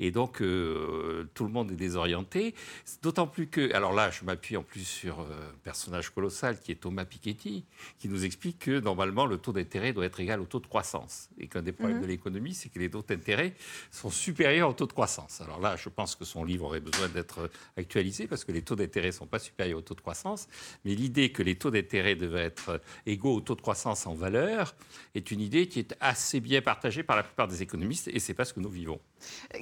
Et 0.00 0.10
donc, 0.10 0.40
euh, 0.40 1.28
tout 1.34 1.44
le 1.44 1.50
monde 1.50 1.70
est 1.72 1.76
désorienté. 1.76 2.54
D'autant 3.02 3.26
plus 3.26 3.48
que, 3.48 3.72
alors 3.74 3.92
là, 3.92 4.10
je 4.10 4.24
m'appuie 4.24 4.56
en 4.56 4.62
plus 4.62 4.84
sur 4.84 5.20
euh, 5.20 5.24
un 5.24 5.58
personnage 5.64 6.10
colossal 6.10 6.60
qui 6.60 6.72
est 6.72 6.76
Thomas 6.76 7.04
Piketty, 7.04 7.64
qui 7.98 8.08
nous 8.08 8.24
explique 8.24 8.58
que 8.58 8.80
normalement, 8.80 9.26
le 9.26 9.38
taux 9.38 9.52
d'intérêt 9.52 9.92
doit 9.92 10.04
être 10.04 10.20
égal 10.20 10.40
au 10.40 10.46
taux 10.46 10.60
de 10.60 10.66
croissance. 10.66 11.28
Et 11.38 11.48
qu'un 11.48 11.62
des 11.62 11.72
problèmes 11.72 11.98
mhm. 11.98 12.02
de 12.02 12.08
l'économie, 12.08 12.54
c'est 12.54 12.68
que 12.68 12.78
les 12.78 12.90
taux 12.90 13.02
d'intérêt 13.02 13.54
sont 13.90 14.10
supérieurs 14.10 14.70
au 14.70 14.72
taux 14.72 14.86
de 14.86 14.92
croissance. 14.92 15.40
Alors 15.40 15.60
là, 15.60 15.76
je 15.76 15.88
pense 15.88 16.16
que 16.16 16.24
son 16.24 16.44
livre 16.44 16.66
aurait 16.66 16.80
besoin 16.80 17.08
d'être 17.08 17.50
actualisé 17.76 18.26
parce 18.26 18.44
que 18.44 18.52
les 18.52 18.62
taux 18.62 18.76
d'intérêt 18.76 19.08
ne 19.08 19.12
sont 19.12 19.26
pas 19.26 19.38
supérieurs 19.38 19.78
au 19.78 19.82
taux 19.82 19.94
de 19.94 20.00
croissance. 20.00 20.48
Mais 20.84 20.94
l'idée 20.94 21.30
que 21.30 21.42
les 21.42 21.56
taux 21.56 21.70
d'intérêt 21.70 22.14
devaient 22.14 22.44
être 22.44 22.80
égaux 23.06 23.34
au 23.34 23.40
taux 23.40 23.54
de 23.54 23.60
croissance 23.60 24.06
en 24.06 24.14
valeur 24.14 24.74
est 25.14 25.30
une 25.30 25.40
idée 25.40 25.68
qui 25.68 25.78
est 25.78 25.94
assez 26.00 26.40
bien 26.40 26.62
partagée 26.62 27.02
par 27.02 27.16
la 27.16 27.22
plupart 27.22 27.48
des 27.48 27.62
économistes 27.62 28.08
et 28.08 28.18
c'est 28.18 28.34
pas 28.34 28.44
ce 28.44 28.52
que 28.52 28.60
nous 28.60 28.68
vivons. 28.68 29.00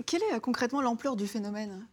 Quelle 0.06 0.22
est 0.22 0.34
euh, 0.34 0.40
concrètement 0.40 0.82
l'ampleur 0.82 1.16
du 1.16 1.26
phénomène? 1.26 1.86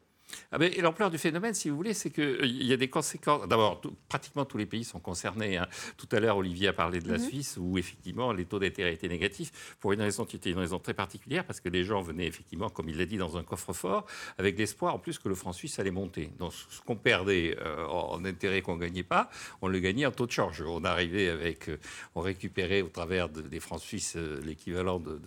Ah 0.51 0.57
ben, 0.57 0.71
L'ampleur 0.81 1.11
du 1.11 1.17
phénomène, 1.17 1.53
si 1.53 1.69
vous 1.69 1.75
voulez, 1.75 1.93
c'est 1.93 2.09
qu'il 2.09 2.23
euh, 2.23 2.45
y 2.45 2.73
a 2.73 2.77
des 2.77 2.89
conséquences. 2.89 3.47
D'abord, 3.47 3.81
pratiquement 4.09 4.45
tous 4.45 4.57
les 4.57 4.65
pays 4.65 4.83
sont 4.83 4.99
concernés. 4.99 5.57
Hein. 5.57 5.67
Tout 5.97 6.07
à 6.11 6.19
l'heure, 6.19 6.37
Olivier 6.37 6.69
a 6.69 6.73
parlé 6.73 6.99
de 6.99 7.09
la 7.09 7.17
mhm. 7.17 7.25
Suisse, 7.25 7.57
où 7.59 7.77
effectivement 7.77 8.31
les 8.33 8.45
taux 8.45 8.59
d'intérêt 8.59 8.93
étaient 8.93 9.07
négatifs, 9.07 9.75
pour 9.79 9.93
une 9.93 10.01
raison 10.01 10.25
qui 10.25 10.35
était 10.35 10.51
une 10.51 10.59
raison 10.59 10.79
très 10.79 10.93
particulière, 10.93 11.45
parce 11.45 11.59
que 11.59 11.69
les 11.69 11.83
gens 11.83 12.01
venaient 12.01 12.27
effectivement, 12.27 12.69
comme 12.69 12.89
il 12.89 12.97
l'a 12.97 13.05
dit, 13.05 13.17
dans 13.17 13.37
un 13.37 13.43
coffre-fort, 13.43 14.05
avec 14.37 14.57
l'espoir 14.57 14.95
en 14.95 14.99
plus 14.99 15.19
que 15.19 15.29
le 15.29 15.35
franc 15.35 15.53
suisse 15.53 15.79
allait 15.79 15.91
monter. 15.91 16.31
Donc 16.39 16.53
ce 16.53 16.81
qu'on 16.81 16.95
perdait 16.95 17.57
euh, 17.61 17.85
en 17.87 18.23
intérêt 18.25 18.61
qu'on 18.61 18.75
ne 18.75 18.81
gagnait 18.81 19.03
pas, 19.03 19.29
on 19.61 19.67
le 19.67 19.79
gagnait 19.79 20.05
en 20.05 20.11
taux 20.11 20.25
de 20.25 20.31
change. 20.31 20.61
On 20.61 20.83
arrivait 20.83 21.29
avec, 21.29 21.69
euh, 21.69 21.77
on 22.15 22.21
récupérait 22.21 22.81
au 22.81 22.89
travers 22.89 23.29
des 23.29 23.59
francs 23.59 23.81
suisses 23.81 24.15
l'équivalent 24.43 24.99
de, 24.99 25.19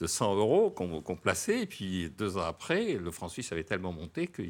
de, 0.00 0.06
100 0.06 0.36
euros 0.36 0.70
qu'on 0.70 1.16
plaçait, 1.16 1.62
et 1.62 1.66
puis 1.66 2.10
deux 2.10 2.36
ans 2.36 2.42
après, 2.42 2.94
le 2.94 3.10
franc 3.10 3.28
suisse 3.28 3.52
avait 3.52 3.64
tellement 3.64 3.92
monté 3.92 4.26
que 4.26 4.41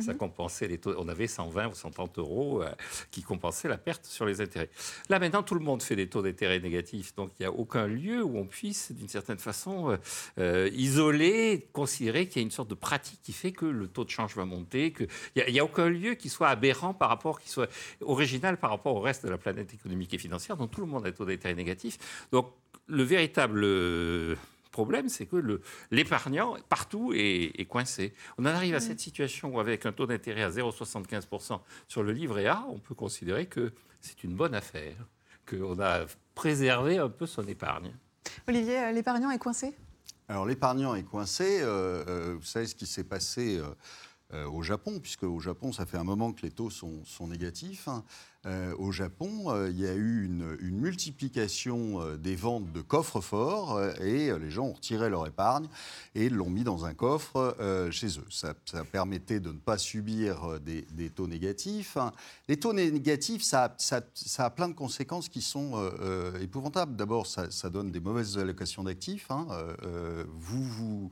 ça 0.00 0.12
mhm. 0.12 0.18
compensait 0.18 0.68
les 0.68 0.78
taux. 0.78 0.94
On 0.98 1.08
avait 1.08 1.26
120 1.26 1.68
ou 1.68 1.74
130 1.74 2.18
euros 2.18 2.62
euh, 2.62 2.70
qui 3.10 3.22
compensaient 3.22 3.68
la 3.68 3.78
perte 3.78 4.04
sur 4.04 4.26
les 4.26 4.40
intérêts. 4.40 4.70
Là, 5.08 5.18
maintenant, 5.18 5.42
tout 5.42 5.54
le 5.54 5.60
monde 5.60 5.82
fait 5.82 5.96
des 5.96 6.08
taux 6.08 6.22
d'intérêt 6.22 6.60
négatifs. 6.60 7.14
Donc, 7.14 7.30
il 7.38 7.42
n'y 7.42 7.46
a 7.46 7.52
aucun 7.52 7.86
lieu 7.86 8.22
où 8.22 8.38
on 8.38 8.46
puisse, 8.46 8.92
d'une 8.92 9.08
certaine 9.08 9.38
façon, 9.38 9.90
euh, 9.90 9.96
euh, 10.38 10.70
isoler, 10.72 11.68
considérer 11.72 12.26
qu'il 12.26 12.42
y 12.42 12.44
a 12.44 12.46
une 12.46 12.50
sorte 12.50 12.70
de 12.70 12.74
pratique 12.74 13.20
qui 13.22 13.32
fait 13.32 13.52
que 13.52 13.66
le 13.66 13.88
taux 13.88 14.04
de 14.04 14.10
change 14.10 14.34
va 14.36 14.44
monter. 14.44 14.92
Il 15.36 15.52
n'y 15.52 15.58
a, 15.58 15.62
a, 15.62 15.64
aucun 15.64 15.88
lieu 15.88 16.14
qui 16.14 16.28
soit 16.28 16.48
aberrant 16.48 16.94
par 16.94 17.08
rapport, 17.08 17.40
qui 17.40 17.48
soit 17.48 17.70
original 18.00 18.58
par 18.58 18.70
rapport 18.70 18.94
au 18.96 19.00
reste 19.00 19.24
de 19.24 19.30
la 19.30 19.38
planète 19.38 19.72
économique 19.74 20.14
et 20.14 20.18
financière. 20.18 20.56
Donc, 20.56 20.70
tout 20.70 20.80
le 20.80 20.86
monde 20.86 21.06
a 21.06 21.10
des 21.10 21.16
taux 21.16 21.24
d'intérêt 21.24 21.54
négatifs. 21.54 22.26
Donc, 22.32 22.52
le 22.86 23.02
véritable 23.02 23.64
problème, 24.74 25.08
c'est 25.08 25.26
que 25.26 25.60
l'épargnant, 25.92 26.56
partout, 26.68 27.12
est, 27.14 27.68
coincé. 27.68 28.12
On 28.38 28.42
en 28.42 28.48
arrive 28.48 28.74
à 28.74 28.80
cette 28.80 28.98
situation 28.98 29.54
où, 29.54 29.60
avec 29.60 29.86
un 29.86 29.92
taux 29.92 30.06
d'intérêt 30.06 30.42
à 30.42 30.50
0,75% 30.50 31.60
sur 31.86 32.02
le 32.02 32.10
livret 32.10 32.46
A, 32.46 32.66
on 32.68 32.80
peut 32.80 32.96
considérer 32.96 33.46
que 33.46 33.72
c'est 34.00 34.24
une 34.24 34.34
bonne 34.34 34.54
affaire, 34.54 34.96
qu'on 35.48 35.78
a 35.80 36.06
préservé 36.34 36.98
un 36.98 37.08
peu 37.08 37.26
son 37.26 37.46
épargne. 37.46 37.94
Olivier, 38.48 38.80
euh, 38.80 38.92
l'épargnant 38.92 39.30
est 39.30 39.38
coincé? 39.38 39.76
Alors, 40.28 40.44
l'épargnant 40.44 40.96
est 40.96 41.04
coincé. 41.04 41.60
Euh, 41.62 42.04
euh, 42.08 42.34
vous 42.36 42.44
savez 42.44 42.66
ce 42.66 42.74
qui 42.74 42.86
s'est 42.86 43.04
passé 43.04 43.60
au 44.32 44.62
Japon, 44.62 44.98
puisque 45.00 45.22
au 45.22 45.38
Japon, 45.38 45.72
ça 45.72 45.86
fait 45.86 45.96
un 45.96 46.04
moment 46.04 46.32
que 46.32 46.42
les 46.42 46.50
taux 46.50 46.70
sont, 46.70 47.04
négatifs. 47.28 47.88
Hein. 47.88 48.04
Euh, 48.46 48.74
au 48.78 48.92
Japon, 48.92 49.46
euh, 49.46 49.70
il 49.70 49.80
y 49.80 49.86
a 49.86 49.94
eu 49.94 50.26
une, 50.26 50.44
multiplication 50.60 52.02
euh, 52.02 52.16
des 52.16 52.36
ventes 52.36 52.70
de 52.72 52.82
coffres 52.82 53.22
forts 53.22 53.80
et 54.00 54.38
les 54.38 54.50
gens 54.50 54.66
ont 54.66 54.72
retiré 54.72 55.08
leur 55.08 55.26
épargne 55.26 55.66
et 56.14 56.28
l'ont 56.28 56.50
mis 56.50 56.62
dans 56.62 56.84
un 56.84 56.92
coffre 56.92 57.56
chez 57.90 58.18
eux. 58.18 58.26
Ça, 58.30 58.54
permettait 58.90 59.40
de 59.40 59.50
ne 59.50 59.58
pas 59.58 59.78
subir 59.78 60.60
des, 60.60 61.10
taux 61.10 61.26
négatifs. 61.26 61.96
Les 62.48 62.58
taux 62.58 62.72
négatifs, 62.72 63.42
ça, 63.42 63.76
a 64.38 64.50
plein 64.50 64.68
de 64.68 64.74
conséquences 64.74 65.28
qui 65.28 65.40
sont 65.40 65.90
épouvantables. 66.40 66.96
D'abord, 66.96 67.26
ça, 67.26 67.70
donne 67.70 67.90
des 67.90 68.00
mauvaises 68.00 68.36
allocations 68.36 68.84
d'actifs. 68.84 69.30
Hein. 69.30 69.46
vous, 70.28 70.64
vous, 70.64 71.10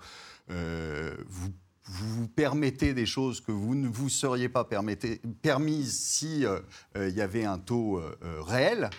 vous 0.48 1.52
vous 1.84 2.20
vous 2.20 2.28
permettez 2.28 2.94
des 2.94 3.06
choses 3.06 3.40
que 3.40 3.52
vous 3.52 3.74
ne 3.74 3.88
vous 3.88 4.08
seriez 4.08 4.48
pas 4.48 4.64
permises 4.64 5.98
si 5.98 6.46
euh, 6.46 6.60
euh, 6.96 7.08
il 7.08 7.16
y 7.16 7.20
avait 7.20 7.44
un 7.44 7.58
taux 7.58 7.98
euh, 7.98 8.14
réel. 8.40 8.90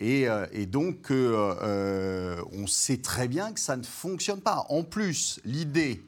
Et, 0.00 0.28
donc, 0.66 1.10
on 1.10 2.66
sait 2.68 2.98
très 2.98 3.26
bien 3.26 3.52
que 3.52 3.58
ça 3.58 3.76
ne 3.76 3.82
fonctionne 3.82 4.40
pas. 4.40 4.64
En 4.68 4.84
plus, 4.84 5.40
l'idée 5.44 6.00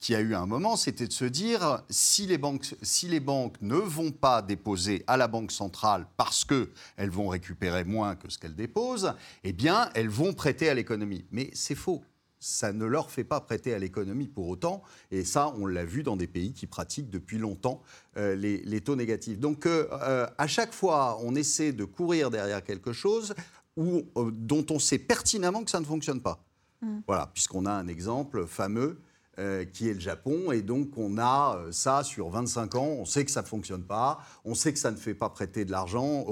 qui 0.00 0.16
a 0.16 0.20
eu 0.20 0.34
un 0.34 0.46
moment, 0.46 0.76
c'était 0.76 1.06
de 1.06 1.12
se 1.12 1.26
dire 1.26 1.82
si 1.90 2.26
les 2.26 2.38
banques, 2.38 2.74
si 2.82 3.06
les 3.06 3.20
banques 3.20 3.54
ne 3.60 3.76
vont 3.76 4.10
pas 4.10 4.42
déposer 4.42 5.04
à 5.06 5.16
la 5.16 5.28
banque 5.28 5.52
centrale 5.52 6.06
parce 6.16 6.44
qu'elles 6.44 7.10
vont 7.10 7.28
récupérer 7.28 7.84
moins 7.84 8.16
que 8.16 8.28
ce 8.30 8.38
qu'elles 8.38 8.56
déposent, 8.56 9.14
eh 9.44 9.52
bien, 9.52 9.90
elles 9.94 10.08
vont 10.08 10.32
prêter 10.32 10.68
à 10.68 10.74
l'économie. 10.74 11.24
Mais 11.30 11.50
c'est 11.52 11.76
faux 11.76 12.02
ça 12.40 12.72
ne 12.72 12.86
leur 12.86 13.10
fait 13.10 13.22
pas 13.22 13.40
prêter 13.40 13.74
à 13.74 13.78
l'économie 13.78 14.26
pour 14.26 14.48
autant. 14.48 14.82
Et 15.10 15.24
ça, 15.24 15.52
on 15.58 15.66
l'a 15.66 15.84
vu 15.84 16.02
dans 16.02 16.16
des 16.16 16.26
pays 16.26 16.52
qui 16.54 16.66
pratiquent 16.66 17.10
depuis 17.10 17.38
longtemps 17.38 17.82
euh, 18.16 18.34
les, 18.34 18.80
taux 18.80 18.96
négatifs. 18.96 19.38
Donc, 19.38 19.66
euh, 19.66 19.86
euh, 19.92 20.26
à 20.38 20.46
chaque 20.46 20.72
fois, 20.72 21.18
on 21.22 21.34
essaie 21.34 21.72
de 21.72 21.84
courir 21.84 22.30
derrière 22.30 22.64
quelque 22.64 22.92
chose 22.92 23.34
où, 23.76 24.02
dont 24.32 24.64
on 24.70 24.78
sait 24.78 24.98
pertinemment 24.98 25.62
que 25.62 25.70
ça 25.70 25.80
ne 25.80 25.84
fonctionne 25.84 26.22
pas. 26.22 26.42
Mm. 26.80 27.00
Voilà, 27.06 27.30
puisqu'on 27.32 27.66
a 27.66 27.72
un 27.72 27.86
exemple 27.88 28.46
fameux 28.46 28.98
euh, 29.40 29.64
qui 29.64 29.88
est 29.88 29.94
le 29.94 30.00
Japon. 30.00 30.52
Et 30.52 30.60
donc, 30.60 30.98
on 30.98 31.16
a 31.18 31.56
euh, 31.56 31.72
ça 31.72 32.04
sur 32.04 32.28
25 32.28 32.74
ans. 32.74 32.96
On 32.98 33.04
sait 33.04 33.24
que 33.24 33.30
ça 33.30 33.40
ne 33.40 33.46
fonctionne 33.46 33.82
pas. 33.82 34.20
On 34.44 34.54
sait 34.54 34.72
que 34.72 34.78
ça 34.78 34.90
ne 34.90 34.96
fait 34.96 35.14
pas 35.14 35.30
prêter 35.30 35.64
de 35.64 35.70
l'argent. 35.70 36.26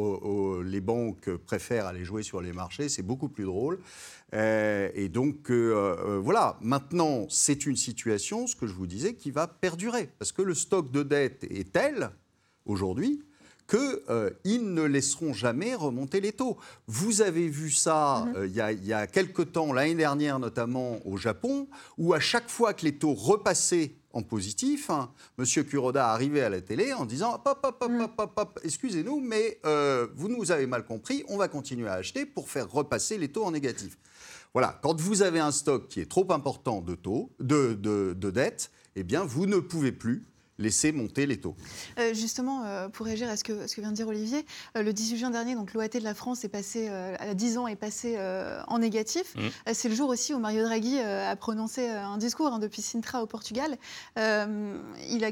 les 0.62 0.80
banques 0.80 1.30
préfèrent 1.46 1.86
aller 1.86 2.04
jouer 2.04 2.22
sur 2.22 2.42
les 2.42 2.52
marchés. 2.52 2.88
C'est 2.88 3.02
beaucoup 3.02 3.28
plus 3.28 3.44
drôle. 3.44 3.78
Euh, 4.34 4.90
et 4.94 5.08
donc, 5.08 5.50
voilà. 5.50 6.58
Maintenant, 6.60 7.26
c'est 7.30 7.64
une 7.64 7.76
situation, 7.76 8.46
ce 8.46 8.54
que 8.54 8.66
je 8.66 8.74
vous 8.74 8.86
disais, 8.86 9.14
qui 9.14 9.30
va 9.30 9.46
perdurer. 9.46 10.10
Parce 10.18 10.32
que 10.32 10.42
le 10.42 10.54
stock 10.54 10.90
de 10.90 11.02
dette 11.02 11.44
est 11.44 11.72
tel, 11.72 12.10
aujourd'hui, 12.66 13.22
qu'ils 13.68 14.00
euh, 14.08 14.30
ne 14.44 14.82
laisseront 14.82 15.32
jamais 15.32 15.74
remonter 15.74 16.20
les 16.20 16.32
taux. 16.32 16.56
Vous 16.86 17.20
avez 17.20 17.48
vu 17.48 17.70
ça 17.70 18.24
mhm. 18.26 18.36
euh, 18.36 18.46
il 18.46 18.86
y, 18.86 18.92
a 18.92 19.06
quelque 19.06 19.42
temps, 19.42 19.72
l'année 19.72 19.94
dernière 19.94 20.38
notamment 20.38 21.06
au 21.06 21.16
Japon, 21.16 21.68
où 21.98 22.14
à 22.14 22.20
chaque 22.20 22.48
fois 22.48 22.72
que 22.72 22.84
les 22.84 22.96
taux 22.96 23.14
repassaient 23.14 23.92
en 24.14 24.22
positif, 24.22 24.88
hein, 24.88 25.10
M. 25.38 25.44
Kuroda 25.64 26.10
arrivait 26.10 26.40
à 26.40 26.48
la 26.48 26.62
télé 26.62 26.94
en 26.94 27.04
disant 27.04 27.34
hop, 27.34 27.58
hop, 27.62 27.76
hop, 27.82 27.92
hop, 28.00 28.12
hop, 28.16 28.32
hop 28.36 28.60
excusez-nous, 28.64 29.20
mais 29.20 29.60
euh, 29.66 30.06
vous 30.16 30.28
nous 30.28 30.50
avez 30.50 30.66
mal 30.66 30.86
compris, 30.86 31.22
on 31.28 31.36
va 31.36 31.48
continuer 31.48 31.88
à 31.88 31.94
acheter 31.94 32.24
pour 32.24 32.48
faire 32.48 32.70
repasser 32.70 33.18
les 33.18 33.28
taux 33.28 33.44
en 33.44 33.50
négatif. 33.50 33.98
Voilà, 34.54 34.78
quand 34.82 34.98
vous 34.98 35.22
avez 35.22 35.40
un 35.40 35.52
stock 35.52 35.88
qui 35.88 36.00
est 36.00 36.10
trop 36.10 36.26
important 36.32 36.80
de 36.80 36.94
taux, 36.94 37.30
de, 37.38 37.74
de, 37.74 38.14
de 38.18 38.30
dette, 38.30 38.70
eh 38.96 39.02
bien, 39.02 39.24
vous 39.24 39.44
ne 39.44 39.58
pouvez 39.58 39.92
plus 39.92 40.24
laisser 40.58 40.92
monter 40.92 41.26
les 41.26 41.38
taux. 41.38 41.54
Euh, 41.98 42.14
justement, 42.14 42.64
euh, 42.64 42.88
pour 42.88 43.06
réagir 43.06 43.28
à 43.28 43.36
ce 43.36 43.44
que, 43.44 43.66
ce 43.66 43.76
que 43.76 43.80
vient 43.80 43.90
de 43.90 43.96
dire 43.96 44.08
Olivier, 44.08 44.44
euh, 44.76 44.82
le 44.82 44.92
18 44.92 45.18
juin 45.18 45.30
dernier, 45.30 45.54
donc 45.54 45.72
l'OAT 45.72 45.88
de 45.88 46.04
la 46.04 46.14
France 46.14 46.44
est 46.44 46.48
passé, 46.48 46.88
à 46.88 47.34
10 47.34 47.58
ans 47.58 47.66
est 47.66 47.76
passé 47.76 48.18
en 48.66 48.78
négatif. 48.78 49.34
Mmh. 49.36 49.72
C'est 49.72 49.88
le 49.88 49.94
jour 49.94 50.08
aussi 50.08 50.34
où 50.34 50.38
Mario 50.38 50.62
Draghi 50.62 50.98
a 50.98 51.34
prononcé 51.36 51.88
un 51.88 52.18
discours 52.18 52.48
hein, 52.48 52.58
depuis 52.58 52.82
Sintra 52.82 53.22
au 53.22 53.26
Portugal. 53.26 53.76
il 54.16 55.24
a 55.24 55.30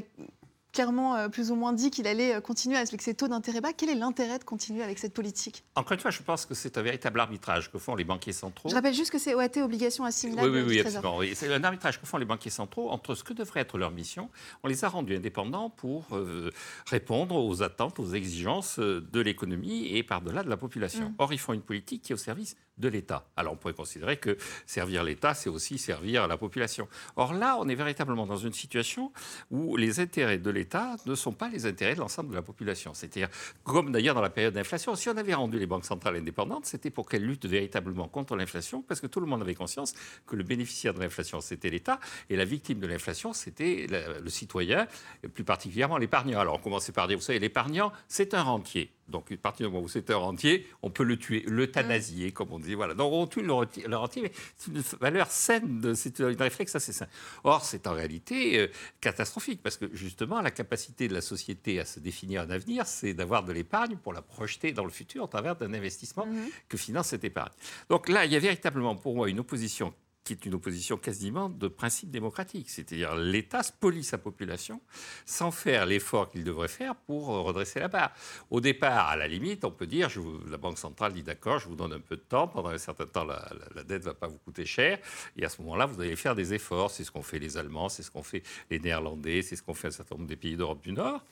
clairement 0.77 1.15
euh, 1.15 1.27
plus 1.27 1.49
ou 1.49 1.55
moins 1.55 1.73
dit 1.73 1.89
qu'il 1.89 2.05
allait 2.05 2.35
euh, 2.35 2.39
continuer 2.39 2.77
avec 2.77 3.01
ses 3.01 3.15
taux 3.15 3.27
d'intérêt 3.27 3.61
bas. 3.61 3.73
Quel 3.75 3.89
est 3.89 3.95
l'intérêt 3.95 4.37
de 4.37 4.43
continuer 4.43 4.83
avec 4.83 4.99
cette 4.99 5.13
politique? 5.13 5.63
Encore 5.73 5.93
une 5.93 5.99
fois, 5.99 6.11
je 6.11 6.21
pense 6.21 6.45
que 6.45 6.53
c'est 6.53 6.77
un 6.77 6.83
véritable 6.83 7.19
arbitrage 7.19 7.71
que 7.71 7.79
font 7.79 7.95
les 7.95 8.03
banquiers 8.03 8.31
centraux. 8.31 8.69
Je 8.69 8.75
rappelle 8.75 8.93
juste 8.93 9.09
que 9.09 9.17
c'est 9.17 9.33
OAT, 9.33 9.57
obligation 9.57 10.05
assimilables. 10.05 10.47
Oui, 10.49 10.61
oui, 10.61 10.83
oui, 10.83 11.09
Oui. 11.17 11.31
C'est 11.33 11.51
un 11.51 11.63
arbitrage 11.63 11.99
que 11.99 12.05
font 12.05 12.17
les 12.17 12.25
banquiers 12.25 12.51
centraux 12.51 12.91
entre 12.91 13.15
ce 13.15 13.23
que 13.23 13.33
devrait 13.33 13.61
être 13.61 13.79
leur 13.79 13.89
mission. 13.89 14.29
On 14.63 14.67
les 14.67 14.85
a 14.85 14.89
rendus 14.89 15.15
indépendants 15.15 15.71
pour 15.71 16.05
euh, 16.11 16.51
répondre 16.85 17.35
aux 17.35 17.63
attentes, 17.63 17.97
aux 17.97 18.13
exigences 18.13 18.77
de 18.77 19.19
l'économie 19.19 19.87
et 19.87 20.03
par-delà 20.03 20.43
de 20.43 20.49
la 20.49 20.57
population. 20.57 21.09
Mm. 21.09 21.15
Or, 21.17 21.33
ils 21.33 21.39
font 21.39 21.53
une 21.53 21.61
politique 21.61 22.03
qui 22.03 22.11
est 22.11 22.15
au 22.15 22.19
service 22.19 22.55
de 22.77 22.87
l'État. 22.87 23.25
Alors 23.35 23.53
on 23.53 23.55
pourrait 23.55 23.73
considérer 23.73 24.17
que 24.17 24.37
servir 24.65 25.03
l'État, 25.03 25.33
c'est 25.33 25.49
aussi 25.49 25.77
servir 25.77 26.27
la 26.27 26.37
population. 26.37 26.87
Or 27.15 27.33
là, 27.33 27.57
on 27.59 27.67
est 27.67 27.75
véritablement 27.75 28.25
dans 28.25 28.37
une 28.37 28.53
situation 28.53 29.11
où 29.51 29.77
les 29.77 29.99
intérêts 29.99 30.37
de 30.37 30.49
l'État 30.49 30.95
ne 31.05 31.15
sont 31.15 31.31
pas 31.31 31.49
les 31.49 31.65
intérêts 31.65 31.95
de 31.95 31.99
l'ensemble 31.99 32.29
de 32.29 32.35
la 32.35 32.41
population. 32.41 32.93
C'est-à-dire, 32.93 33.29
comme 33.63 33.91
d'ailleurs 33.91 34.15
dans 34.15 34.21
la 34.21 34.29
période 34.29 34.53
d'inflation, 34.53 34.95
si 34.95 35.09
on 35.09 35.17
avait 35.17 35.33
rendu 35.33 35.59
les 35.59 35.65
banques 35.65 35.85
centrales 35.85 36.15
indépendantes, 36.15 36.65
c'était 36.65 36.89
pour 36.89 37.07
qu'elles 37.07 37.25
luttent 37.25 37.45
véritablement 37.45 38.07
contre 38.07 38.35
l'inflation, 38.35 38.81
parce 38.81 39.01
que 39.01 39.07
tout 39.07 39.19
le 39.19 39.25
monde 39.25 39.41
avait 39.41 39.55
conscience 39.55 39.93
que 40.25 40.35
le 40.35 40.43
bénéficiaire 40.43 40.93
de 40.93 40.99
l'inflation, 40.99 41.41
c'était 41.41 41.69
l'État, 41.69 41.99
et 42.29 42.35
la 42.35 42.45
victime 42.45 42.79
de 42.79 42.87
l'inflation, 42.87 43.33
c'était 43.33 43.87
le 43.89 44.29
citoyen, 44.29 44.87
plus 45.33 45.43
particulièrement 45.43 45.97
l'épargnant. 45.97 46.39
Alors 46.39 46.55
on 46.55 46.59
commençait 46.59 46.91
par 46.91 47.07
dire, 47.07 47.17
vous 47.17 47.23
savez, 47.23 47.39
l'épargnant, 47.39 47.91
c'est 48.07 48.33
un 48.33 48.43
rentier. 48.43 48.91
Donc, 49.07 49.31
à 49.31 49.37
partir 49.37 49.67
du 49.67 49.73
moment 49.73 49.85
où 49.85 49.89
c'est 49.89 50.09
un 50.09 50.17
rentier, 50.17 50.67
on 50.81 50.89
peut 50.89 51.03
le 51.03 51.17
tuer, 51.17 51.43
l'euthanasier, 51.47 52.31
comme 52.31 52.51
on 52.51 52.59
dit. 52.59 52.73
Voilà. 52.73 52.93
Donc, 52.93 53.13
on 53.13 53.27
tue 53.27 53.41
le 53.41 53.53
rentier, 53.53 54.21
mais 54.21 54.31
c'est 54.57 54.71
une 54.71 54.81
valeur 54.99 55.31
saine, 55.31 55.95
c'est 55.95 56.19
un 56.21 56.35
réflexe 56.35 56.75
assez 56.75 56.93
sain. 56.93 57.07
Or, 57.43 57.63
c'est 57.63 57.87
en 57.87 57.93
réalité 57.93 58.59
euh, 58.59 58.67
catastrophique, 59.01 59.61
parce 59.63 59.77
que 59.77 59.85
justement, 59.93 60.41
la 60.41 60.51
capacité 60.51 61.07
de 61.07 61.13
la 61.13 61.21
société 61.21 61.79
à 61.79 61.85
se 61.85 61.99
définir 61.99 62.41
un 62.41 62.49
avenir, 62.49 62.85
c'est 62.85 63.13
d'avoir 63.13 63.43
de 63.43 63.53
l'épargne 63.53 63.97
pour 63.97 64.13
la 64.13 64.21
projeter 64.21 64.71
dans 64.71 64.83
le 64.83 64.91
futur 64.91 65.23
au 65.23 65.27
travers 65.27 65.55
d'un 65.55 65.73
investissement 65.73 66.25
mm-hmm. 66.25 66.51
que 66.69 66.77
finance 66.77 67.07
cette 67.07 67.23
épargne. 67.23 67.53
Donc 67.89 68.09
là, 68.09 68.25
il 68.25 68.31
y 68.31 68.35
a 68.35 68.39
véritablement 68.39 68.95
pour 68.95 69.15
moi 69.15 69.29
une 69.29 69.39
opposition 69.39 69.93
qui 70.27 70.33
est 70.33 70.45
une 70.45 70.55
opposition 70.55 70.97
quasiment 70.97 71.47
de 71.47 71.69
principe 71.69 72.11
démocratique. 72.11 72.69
C'est-à-dire 72.69 73.15
l'État 73.15 73.63
spolie 73.63 74.03
sa 74.03 74.17
population 74.17 74.81
sans 75.25 75.51
faire 75.51 75.85
l'effort 75.85 76.29
qu'il 76.29 76.43
devrait 76.43 76.67
faire 76.67 76.95
pour 76.95 77.27
redresser 77.27 77.79
la 77.79 77.87
barre. 77.87 78.11
Au 78.49 78.59
départ, 78.59 79.07
à 79.07 79.15
la 79.15 79.25
limite, 79.27 79.63
on 79.63 79.71
peut 79.71 79.87
dire, 79.87 80.09
je 80.09 80.19
la 80.49 80.57
Banque 80.57 80.79
centrale 80.79 81.13
dit 81.13 81.23
d'accord, 81.23 81.59
je 81.59 81.69
vous 81.69 81.75
donne 81.75 81.93
un 81.93 82.01
peu 82.01 82.17
de 82.17 82.21
temps, 82.21 82.49
pendant 82.49 82.69
un 82.69 82.77
certain 82.77 83.05
temps, 83.05 83.23
la, 83.23 83.41
dette 83.83 84.01
ne 84.01 84.09
va 84.09 84.13
pas 84.13 84.27
vous 84.27 84.39
coûter 84.39 84.65
cher, 84.65 84.99
et 85.37 85.45
à 85.45 85.49
ce 85.49 85.61
moment-là, 85.61 85.85
vous 85.85 86.01
allez 86.01 86.17
faire 86.17 86.35
des 86.35 86.53
efforts. 86.53 86.91
C'est 86.91 87.05
ce 87.05 87.11
qu'ont 87.11 87.21
fait 87.21 87.39
les 87.39 87.55
Allemands, 87.55 87.87
c'est 87.87 88.03
ce 88.03 88.11
qu'ont 88.11 88.23
fait 88.23 88.43
les 88.69 88.79
Néerlandais, 88.79 89.41
c'est 89.41 89.55
ce 89.55 89.63
qu'ont 89.63 89.73
fait 89.73 89.87
un 89.87 89.91
certain 89.91 90.15
nombre 90.15 90.27
des 90.27 90.35
pays 90.35 90.57
d'Europe 90.57 90.83
du 90.83 90.91
Nord. 90.91 91.23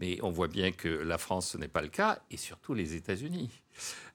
Mais 0.00 0.18
on 0.22 0.30
voit 0.30 0.48
bien 0.48 0.72
que 0.72 0.88
la 0.88 1.18
France, 1.18 1.50
ce 1.50 1.58
n'est 1.58 1.68
pas 1.68 1.82
le 1.82 1.88
cas, 1.88 2.20
et 2.30 2.38
surtout 2.38 2.72
les 2.72 2.94
États-Unis. 2.94 3.50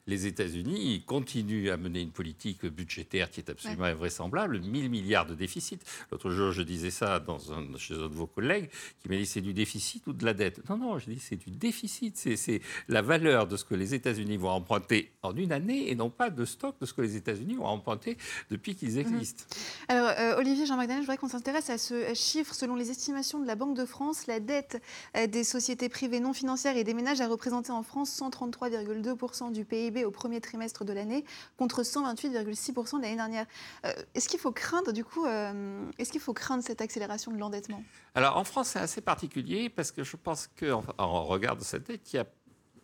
Les 0.08 0.27
États-Unis 0.27 1.03
continuent 1.05 1.70
à 1.70 1.77
mener 1.77 2.01
une 2.01 2.12
politique 2.12 2.65
budgétaire 2.65 3.29
qui 3.29 3.39
est 3.39 3.50
absolument 3.50 3.86
invraisemblable, 3.86 4.60
1000 4.60 4.89
milliards 4.89 5.25
de 5.25 5.36
déficit. 5.36 5.82
L'autre 6.12 6.29
jour, 6.29 6.51
je 6.51 6.62
disais 6.62 6.91
ça 6.91 7.20
dans 7.20 7.53
un, 7.53 7.77
chez 7.77 7.96
un 7.96 8.10
de 8.10 8.15
vos 8.15 8.27
collègues 8.27 8.70
qui 9.01 9.10
m'a 9.10 9.15
dit 9.15 9.25
c'est 9.25 9.41
du 9.41 9.53
déficit 9.53 10.05
ou 10.08 10.13
de 10.13 10.25
la 10.25 10.34
dette? 10.34 10.67
Non, 10.70 10.77
non, 10.77 11.00
je 11.00 11.10
dis 11.10 11.20
c'est 11.20 11.38
du 11.38 11.51
déficit. 11.51 12.17
C'est 12.17 12.62
la 12.89 13.01
valeur 13.01 13.48
de 13.48 13.55
ce 13.55 13.63
que 13.63 13.75
les 13.75 13.93
États-Unis 13.93 14.38
vont 14.38 14.50
emprunter 14.50 15.12
en 15.22 15.36
une 15.36 15.51
année 15.51 15.89
et 15.89 15.96
non 15.96 16.10
pas 16.10 16.29
de 16.29 16.43
stock 16.46 16.75
de 16.82 16.86
ce 16.86 16.93
que 16.93 17.01
les 17.01 17.15
États-Unis 17.15 17.55
vont 17.55 17.65
emprunter 17.65 18.17
depuis 18.50 18.75
qu'ils 18.75 18.93
mhm. 18.93 19.00
existent. 19.00 19.46
Alors, 19.88 20.10
euh, 20.17 20.38
Olivier 20.38 20.65
Jean-Marc 20.65 20.89
je 20.89 21.00
voudrais 21.00 21.17
qu'on 21.17 21.29
s'intéresse 21.29 21.70
à 21.70 21.77
ce 21.77 22.13
chiffre. 22.13 22.53
Selon 22.53 22.75
les 22.75 22.91
estimations 22.91 23.39
de 23.39 23.48
la 23.48 23.55
Banque 23.55 23.77
de 23.77 23.86
France, 23.86 24.27
la 24.27 24.39
dette 24.39 24.82
euh, 25.15 25.27
des 25.27 25.46
sociétés 25.46 25.88
privées 25.88 26.20
non 26.20 26.34
financières 26.34 26.75
et 26.75 26.84
des 26.84 26.93
ménages 26.93 27.22
a 27.22 27.27
représenté 27.27 27.72
en 27.72 27.84
France 27.84 28.20
133,2% 28.20 29.52
du 29.53 29.65
PIB 29.65 30.05
au 30.05 30.12
premier 30.12 30.41
trimestre 30.41 30.83
de 30.83 30.93
l'année 30.93 31.24
contre 31.57 31.83
128,6% 31.83 33.01
l'année 33.01 33.15
dernière. 33.15 33.45
Euh, 33.86 33.93
est-ce 34.15 34.27
qu'il 34.27 34.39
faut 34.39 34.51
craindre 34.51 34.91
du 34.91 35.05
coup, 35.05 35.25
euh, 35.25 35.86
est-ce 35.98 36.12
qu'il 36.12 36.22
faut 36.22 36.33
craindre 36.33 36.63
cette 36.63 36.81
accélération 36.81 37.31
de 37.31 37.38
l'endettement? 37.38 37.83
Alors 38.15 38.38
en 38.38 38.43
France 38.43 38.69
c'est 38.69 38.79
assez 38.79 39.01
particulier 39.01 39.69
parce 39.69 39.91
que 39.91 40.03
je 40.03 40.17
pense 40.17 40.48
qu'en 40.48 40.83
en 40.98 41.24
regard 41.24 41.55
de 41.55 41.63
cette 41.63 41.88
dette, 41.88 42.12
il 42.13 42.17
y 42.17 42.19
a 42.19 42.25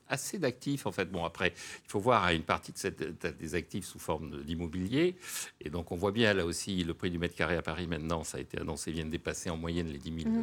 assez 0.09 0.39
d'actifs. 0.39 0.85
En 0.85 0.91
fait, 0.91 1.09
bon, 1.09 1.23
après, 1.23 1.53
il 1.85 1.89
faut 1.89 1.99
voir 1.99 2.29
une 2.29 2.43
partie 2.43 2.71
de 2.71 2.77
cette, 2.77 3.01
des 3.37 3.55
actifs 3.55 3.85
sous 3.85 3.99
forme 3.99 4.43
d'immobilier. 4.43 5.15
Et 5.61 5.69
donc, 5.69 5.91
on 5.91 5.95
voit 5.95 6.11
bien 6.11 6.33
là 6.33 6.45
aussi 6.45 6.83
le 6.83 6.93
prix 6.93 7.11
du 7.11 7.19
mètre 7.19 7.35
carré 7.35 7.55
à 7.55 7.61
Paris 7.61 7.87
maintenant, 7.87 8.23
ça 8.23 8.37
a 8.37 8.41
été 8.41 8.59
annoncé, 8.59 8.91
vient 8.91 9.05
de 9.05 9.11
dépasser 9.11 9.49
en 9.49 9.57
moyenne 9.57 9.87
les 9.87 9.99
10 9.99 10.23
000, 10.23 10.35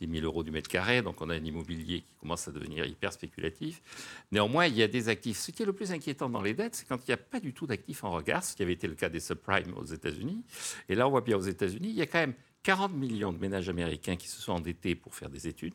10 0.00 0.12
000 0.20 0.24
euros 0.24 0.42
du 0.42 0.50
mètre 0.50 0.68
carré. 0.68 1.02
Donc, 1.02 1.20
on 1.20 1.30
a 1.30 1.34
un 1.34 1.44
immobilier 1.44 2.00
qui 2.02 2.14
commence 2.20 2.46
à 2.46 2.52
devenir 2.52 2.84
hyper 2.86 3.12
spéculatif. 3.12 3.82
Néanmoins, 4.30 4.66
il 4.66 4.76
y 4.76 4.82
a 4.82 4.88
des 4.88 5.08
actifs. 5.08 5.38
Ce 5.38 5.50
qui 5.50 5.62
est 5.62 5.66
le 5.66 5.72
plus 5.72 5.92
inquiétant 5.92 6.28
dans 6.28 6.42
les 6.42 6.54
dettes, 6.54 6.76
c'est 6.76 6.86
quand 6.86 6.98
il 6.98 7.10
n'y 7.10 7.14
a 7.14 7.18
pas 7.18 7.40
du 7.40 7.52
tout 7.52 7.66
d'actifs 7.66 8.04
en 8.04 8.10
regard, 8.10 8.44
ce 8.44 8.54
qui 8.54 8.62
avait 8.62 8.74
été 8.74 8.86
le 8.86 8.94
cas 8.94 9.08
des 9.08 9.20
subprimes 9.20 9.74
aux 9.76 9.84
États-Unis. 9.84 10.42
Et 10.88 10.94
là, 10.94 11.06
on 11.06 11.10
voit 11.10 11.22
bien 11.22 11.36
aux 11.36 11.42
États-Unis, 11.42 11.88
il 11.88 11.96
y 11.96 12.02
a 12.02 12.06
quand 12.06 12.18
même 12.18 12.34
40 12.62 12.94
millions 12.94 13.32
de 13.32 13.38
ménages 13.38 13.68
américains 13.68 14.16
qui 14.16 14.28
se 14.28 14.40
sont 14.42 14.52
endettés 14.52 14.96
pour 14.96 15.14
faire 15.14 15.30
des 15.30 15.46
études 15.46 15.74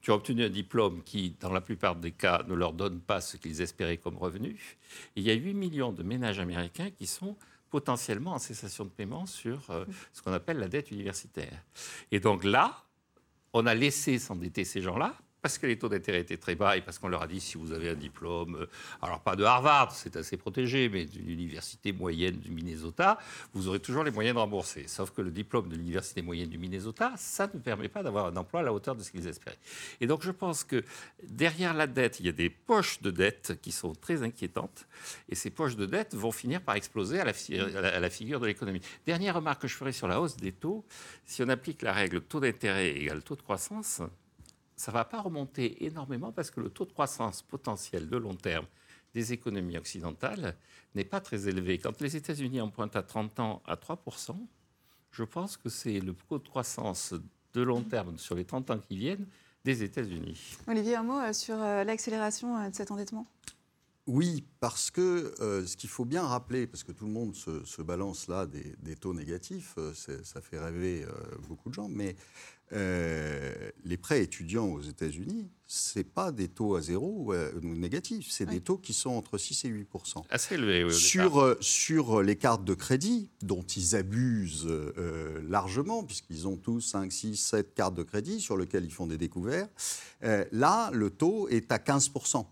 tu 0.00 0.10
as 0.10 0.14
obtenu 0.14 0.44
un 0.44 0.50
diplôme 0.50 1.02
qui, 1.02 1.36
dans 1.40 1.52
la 1.52 1.60
plupart 1.60 1.96
des 1.96 2.12
cas, 2.12 2.42
ne 2.48 2.54
leur 2.54 2.72
donne 2.72 3.00
pas 3.00 3.20
ce 3.20 3.36
qu'ils 3.36 3.60
espéraient 3.60 3.98
comme 3.98 4.16
revenu. 4.16 4.56
il 5.16 5.22
y 5.22 5.30
a 5.30 5.34
8 5.34 5.54
millions 5.54 5.92
de 5.92 6.02
ménages 6.02 6.38
américains 6.38 6.90
qui 6.90 7.06
sont 7.06 7.36
potentiellement 7.70 8.32
en 8.32 8.38
cessation 8.38 8.84
de 8.84 8.90
paiement 8.90 9.26
sur 9.26 9.70
euh, 9.70 9.84
ce 10.12 10.22
qu'on 10.22 10.32
appelle 10.32 10.58
la 10.58 10.68
dette 10.68 10.90
universitaire. 10.90 11.62
Et 12.10 12.18
donc 12.18 12.44
là, 12.44 12.84
on 13.52 13.66
a 13.66 13.74
laissé 13.74 14.18
s'endetter 14.18 14.64
ces 14.64 14.80
gens-là 14.80 15.14
parce 15.42 15.58
que 15.58 15.66
les 15.66 15.78
taux 15.78 15.88
d'intérêt 15.88 16.20
étaient 16.20 16.36
très 16.36 16.54
bas 16.54 16.76
et 16.76 16.80
parce 16.80 16.98
qu'on 16.98 17.08
leur 17.08 17.22
a 17.22 17.26
dit 17.26 17.40
si 17.40 17.56
vous 17.56 17.72
avez 17.72 17.90
un 17.90 17.94
diplôme, 17.94 18.56
euh, 18.56 18.66
alors 19.02 19.20
pas 19.20 19.36
de 19.36 19.44
Harvard, 19.44 19.92
c'est 19.92 20.16
assez 20.16 20.36
protégé, 20.36 20.88
mais 20.88 21.04
d'une 21.04 21.28
université 21.28 21.92
moyenne 21.92 22.36
du 22.36 22.50
Minnesota, 22.50 23.18
vous 23.54 23.68
aurez 23.68 23.80
toujours 23.80 24.04
les 24.04 24.10
moyens 24.10 24.34
de 24.34 24.40
rembourser. 24.40 24.86
Sauf 24.86 25.10
que 25.10 25.22
le 25.22 25.30
diplôme 25.30 25.68
de 25.68 25.76
l'université 25.76 26.22
moyenne 26.22 26.48
du 26.48 26.58
Minnesota, 26.58 27.12
ça 27.16 27.48
ne 27.52 27.58
permet 27.58 27.88
pas 27.88 28.02
d'avoir 28.02 28.26
un 28.26 28.36
emploi 28.36 28.60
à 28.60 28.62
la 28.62 28.72
hauteur 28.72 28.94
de 28.94 29.02
ce 29.02 29.10
qu'ils 29.10 29.26
espéraient. 29.26 29.58
Et 30.00 30.06
donc 30.06 30.22
je 30.22 30.30
pense 30.30 30.64
que 30.64 30.84
derrière 31.22 31.74
la 31.74 31.86
dette, 31.86 32.20
il 32.20 32.26
y 32.26 32.28
a 32.28 32.32
des 32.32 32.50
poches 32.50 33.00
de 33.00 33.10
dette 33.10 33.60
qui 33.62 33.72
sont 33.72 33.94
très 33.94 34.22
inquiétantes, 34.22 34.86
et 35.28 35.34
ces 35.34 35.50
poches 35.50 35.76
de 35.76 35.86
dette 35.86 36.14
vont 36.14 36.32
finir 36.32 36.60
par 36.62 36.74
exploser 36.74 37.20
à 37.20 37.24
la, 37.24 37.32
à 37.94 38.00
la 38.00 38.10
figure 38.10 38.40
de 38.40 38.46
l'économie. 38.46 38.80
Dernière 39.06 39.36
remarque 39.36 39.62
que 39.62 39.68
je 39.68 39.74
ferai 39.74 39.92
sur 39.92 40.08
la 40.08 40.20
hausse 40.20 40.36
des 40.36 40.52
taux, 40.52 40.84
si 41.24 41.42
on 41.42 41.48
applique 41.48 41.82
la 41.82 41.92
règle 41.92 42.20
taux 42.20 42.40
d'intérêt 42.40 42.90
égale 42.90 43.22
taux 43.22 43.36
de 43.36 43.42
croissance, 43.42 44.02
ça 44.80 44.92
ne 44.92 44.94
va 44.94 45.04
pas 45.04 45.20
remonter 45.20 45.84
énormément 45.84 46.32
parce 46.32 46.50
que 46.50 46.58
le 46.58 46.70
taux 46.70 46.86
de 46.86 46.92
croissance 46.92 47.42
potentiel 47.42 48.08
de 48.08 48.16
long 48.16 48.34
terme 48.34 48.64
des 49.12 49.34
économies 49.34 49.76
occidentales 49.76 50.56
n'est 50.94 51.04
pas 51.04 51.20
très 51.20 51.48
élevé. 51.48 51.76
Quand 51.76 52.00
les 52.00 52.16
États-Unis 52.16 52.62
empruntent 52.62 52.96
à 52.96 53.02
30 53.02 53.40
ans 53.40 53.62
à 53.66 53.74
3%, 53.74 54.34
je 55.10 55.24
pense 55.24 55.58
que 55.58 55.68
c'est 55.68 56.00
le 56.00 56.14
taux 56.14 56.38
de 56.38 56.48
croissance 56.48 57.12
de 57.52 57.60
long 57.60 57.82
terme 57.82 58.16
sur 58.16 58.34
les 58.34 58.46
30 58.46 58.70
ans 58.70 58.78
qui 58.78 58.96
viennent 58.96 59.26
des 59.66 59.82
États-Unis. 59.82 60.56
Olivier, 60.66 60.94
un 60.96 61.02
mot 61.02 61.20
euh, 61.20 61.34
sur 61.34 61.60
euh, 61.60 61.84
l'accélération 61.84 62.56
euh, 62.56 62.70
de 62.70 62.74
cet 62.74 62.90
endettement? 62.90 63.26
Oui, 64.06 64.46
parce 64.60 64.90
que 64.90 65.34
ce 65.38 65.76
qu'il 65.76 65.90
faut 65.90 66.06
bien 66.06 66.26
rappeler, 66.26 66.66
parce 66.66 66.82
que 66.82 66.90
tout 66.90 67.04
le 67.04 67.12
monde 67.12 67.36
se, 67.36 67.82
balance 67.82 68.26
là 68.26 68.46
des, 68.46 68.96
taux 68.96 69.14
négatifs, 69.14 69.76
ça 69.94 70.40
fait 70.40 70.58
rêver 70.58 71.06
beaucoup 71.46 71.68
de 71.68 71.74
gens, 71.74 71.88
mais 71.88 72.16
euh, 72.72 73.70
les 73.84 73.96
prêts 73.96 74.22
étudiants 74.22 74.66
aux 74.66 74.80
États-Unis, 74.80 75.48
ce 75.66 75.98
n'est 75.98 76.04
pas 76.04 76.30
des 76.30 76.46
taux 76.46 76.76
à 76.76 76.80
zéro 76.80 77.32
ou, 77.32 77.34
négatifs, 77.62 78.28
c'est 78.30 78.46
des 78.46 78.60
taux 78.60 78.76
qui 78.76 78.92
sont 78.92 79.10
entre 79.10 79.38
6 79.38 79.64
et 79.64 79.68
8 79.68 79.88
Assez 80.30 80.54
élevé, 80.54 80.88
sur, 80.92 81.40
euh, 81.40 81.56
sur 81.60 82.22
les 82.22 82.36
cartes 82.36 82.64
de 82.64 82.74
crédit, 82.74 83.30
dont 83.42 83.62
ils 83.62 83.96
abusent 83.96 84.68
euh, 84.68 85.40
largement, 85.48 86.04
puisqu'ils 86.04 86.46
ont 86.46 86.56
tous 86.56 86.80
5, 86.80 87.10
6, 87.10 87.36
7 87.36 87.74
cartes 87.74 87.94
de 87.94 88.04
crédit 88.04 88.40
sur 88.40 88.56
lesquelles 88.56 88.84
ils 88.84 88.92
font 88.92 89.08
des 89.08 89.18
découvertes, 89.18 89.70
là, 90.52 90.90
le 90.92 91.10
taux 91.10 91.48
est 91.48 91.72
à 91.72 91.78
15% 91.78 92.46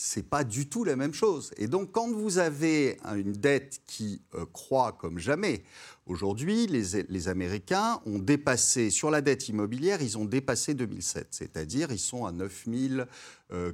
c'est 0.00 0.28
pas 0.30 0.44
du 0.44 0.68
tout 0.68 0.84
la 0.84 0.94
même 0.94 1.12
chose. 1.12 1.50
Et 1.56 1.66
donc, 1.66 1.90
quand 1.90 2.08
vous 2.12 2.38
avez 2.38 2.98
une 3.16 3.32
dette 3.32 3.80
qui 3.88 4.22
croît 4.52 4.92
comme 4.92 5.18
jamais, 5.18 5.64
Aujourd'hui, 6.08 6.66
les, 6.66 7.28
Américains 7.28 8.00
ont 8.06 8.18
dépassé, 8.18 8.88
sur 8.88 9.10
la 9.10 9.20
dette 9.20 9.50
immobilière, 9.50 10.00
ils 10.00 10.16
ont 10.16 10.24
dépassé 10.24 10.72
2007, 10.72 11.28
c'est-à-dire 11.32 11.92
ils 11.92 11.98
sont 11.98 12.24
à 12.24 12.32
9 12.32 12.64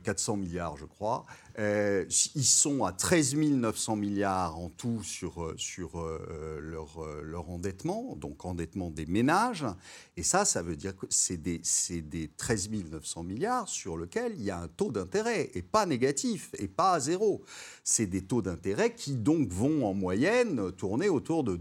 400 0.03 0.37
milliards, 0.37 0.77
je 0.77 0.85
crois. 0.85 1.27
Euh, 1.59 2.05
ils 2.35 2.45
sont 2.45 2.85
à 2.85 2.93
13 2.93 3.37
900 3.37 3.97
milliards 3.97 4.59
en 4.59 4.69
tout 4.71 5.03
sur, 5.05 5.43
euh, 5.43 5.57
euh, 5.95 6.61
leur, 7.23 7.51
endettement, 7.51 8.17
donc 8.17 8.45
endettement 8.45 8.91
des 8.91 9.07
ménages. 9.07 9.65
Et 10.17 10.23
ça, 10.23 10.45
ça 10.45 10.63
veut 10.63 10.77
dire 10.77 10.97
que 10.97 11.07
c'est 11.11 11.37
des, 11.37 11.61
des 12.03 12.29
13 12.37 12.71
900 12.91 13.23
milliards 13.25 13.69
sur 13.69 13.97
lesquels 13.97 14.35
il 14.37 14.45
y 14.45 14.51
a 14.51 14.61
un 14.61 14.69
taux 14.69 14.93
d'intérêt, 14.93 15.51
et 15.55 15.63
pas 15.63 15.87
négatif, 15.87 16.51
et 16.59 16.69
pas 16.69 16.93
à 16.93 17.01
zéro. 17.01 17.43
C'est 17.83 18.07
des 18.07 18.23
taux 18.23 18.43
d'intérêt 18.43 18.95
qui 18.95 19.15
donc 19.15 19.49
vont 19.49 19.87
en 19.87 19.95
moyenne 19.95 20.73
tourner 20.73 21.09
autour 21.09 21.45
de 21.45 21.57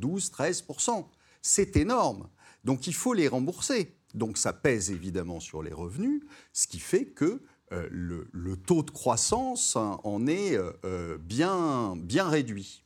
12-13 0.67 1.05
C'est 1.41 1.75
énorme. 1.77 2.29
Donc 2.63 2.87
il 2.87 2.93
faut 2.93 3.13
les 3.13 3.27
rembourser. 3.27 3.95
Donc 4.13 4.37
ça 4.37 4.53
pèse 4.53 4.91
évidemment 4.91 5.39
sur 5.39 5.63
les 5.63 5.73
revenus, 5.73 6.21
ce 6.53 6.67
qui 6.67 6.79
fait 6.79 7.05
que 7.05 7.41
euh, 7.73 7.87
le, 7.89 8.55
taux 8.55 8.83
de 8.83 8.91
croissance 8.91 9.75
en 9.75 10.27
est 10.27 10.55
euh, 10.55 10.71
euh, 10.85 11.17
bien, 11.17 11.95
bien 11.97 12.27
réduit. 12.27 12.83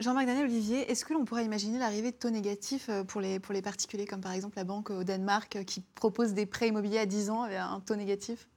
Jean-Marc 0.00 0.26
Daniel 0.26 0.46
Olivier, 0.46 0.90
est-ce 0.90 1.04
que 1.04 1.12
l'on 1.12 1.26
pourrait 1.26 1.44
imaginer 1.44 1.78
l'arrivée 1.78 2.10
de 2.10 2.16
taux 2.16 2.30
négatifs 2.30 2.88
pour 3.06 3.20
les, 3.20 3.38
pour 3.38 3.52
les 3.52 3.60
particuliers, 3.60 4.06
comme 4.06 4.22
par 4.22 4.32
exemple 4.32 4.56
la 4.56 4.64
banque 4.64 4.88
au 4.88 5.04
Danemark 5.04 5.62
qui 5.66 5.82
propose 5.94 6.32
des 6.32 6.46
prêts 6.46 6.68
immobiliers 6.68 7.00
à 7.00 7.06
10 7.06 7.28
ans 7.28 7.42
avec 7.42 7.58
un 7.58 7.78
taux 7.80 7.94
négatif? 7.94 8.48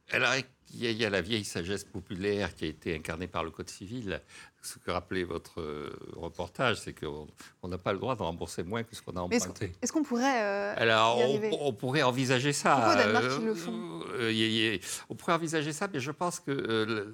Il 0.74 0.98
y, 0.98 1.06
a, 1.06 1.10
la 1.10 1.22
vieille 1.22 1.44
sagesse 1.44 1.84
populaire 1.84 2.56
qui 2.56 2.66
a 2.66 2.68
été 2.68 2.96
incarnée 2.96 3.28
par 3.28 3.44
le 3.44 3.52
Code 3.52 3.70
civil. 3.70 4.22
Ce 4.62 4.78
que 4.78 4.92
rappelait 4.92 5.24
votre 5.24 5.60
euh, 5.60 5.90
reportage, 6.16 6.80
c'est 6.82 6.94
qu'on 6.94 7.28
n'a 7.68 7.78
pas 7.78 7.94
le 7.94 8.00
droit 8.00 8.16
de 8.16 8.22
rembourser 8.22 8.64
moins 8.64 8.84
que 8.84 8.96
ce 8.96 9.02
qu'on 9.02 9.16
a 9.18 9.22
emprunté. 9.22 9.74
Est-ce 9.82 9.92
qu'on 9.92 10.04
pourrait. 10.04 10.44
Euh, 10.44 10.74
Alors, 10.78 11.20
on, 11.60 11.74
pourrait 11.74 12.04
envisager 12.04 12.54
ça. 12.54 12.76
Pourquoi 12.76 12.96
Danemark, 12.96 13.26
ils 13.40 13.46
le 13.46 13.56
font? 13.56 14.02
euh, 14.14 14.78
On 15.10 15.16
pourrait 15.16 15.34
envisager 15.34 15.74
ça, 15.74 15.88
mais 15.92 16.00
je 16.00 16.12
pense 16.12 16.40
que 16.40 16.52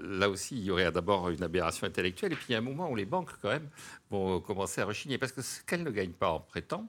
là 0.03 0.29
aussi, 0.29 0.57
il 0.57 0.65
y 0.65 0.71
aurait 0.71 0.91
d'abord 0.91 1.29
une 1.29 1.41
aberration 1.41 1.87
intellectuelle. 1.87 2.33
Et 2.33 2.35
puis, 2.35 2.47
il 2.49 2.51
y 2.51 2.55
a 2.55 2.59
un 2.59 2.61
moment 2.61 2.89
où 2.91 2.95
les 2.95 3.05
banques, 3.05 3.31
quand 3.41 3.49
même, 3.49 3.69
vont 4.11 4.41
commencer 4.41 4.81
à 4.81 4.85
rechigner. 4.85 5.17
Parce 5.17 5.31
que 5.31 5.41
ce 5.41 5.61
qu'elles 5.63 5.83
ne 5.83 5.91
gagnent 5.91 6.11
pas 6.11 6.31
en 6.31 6.41
prêtant, 6.41 6.87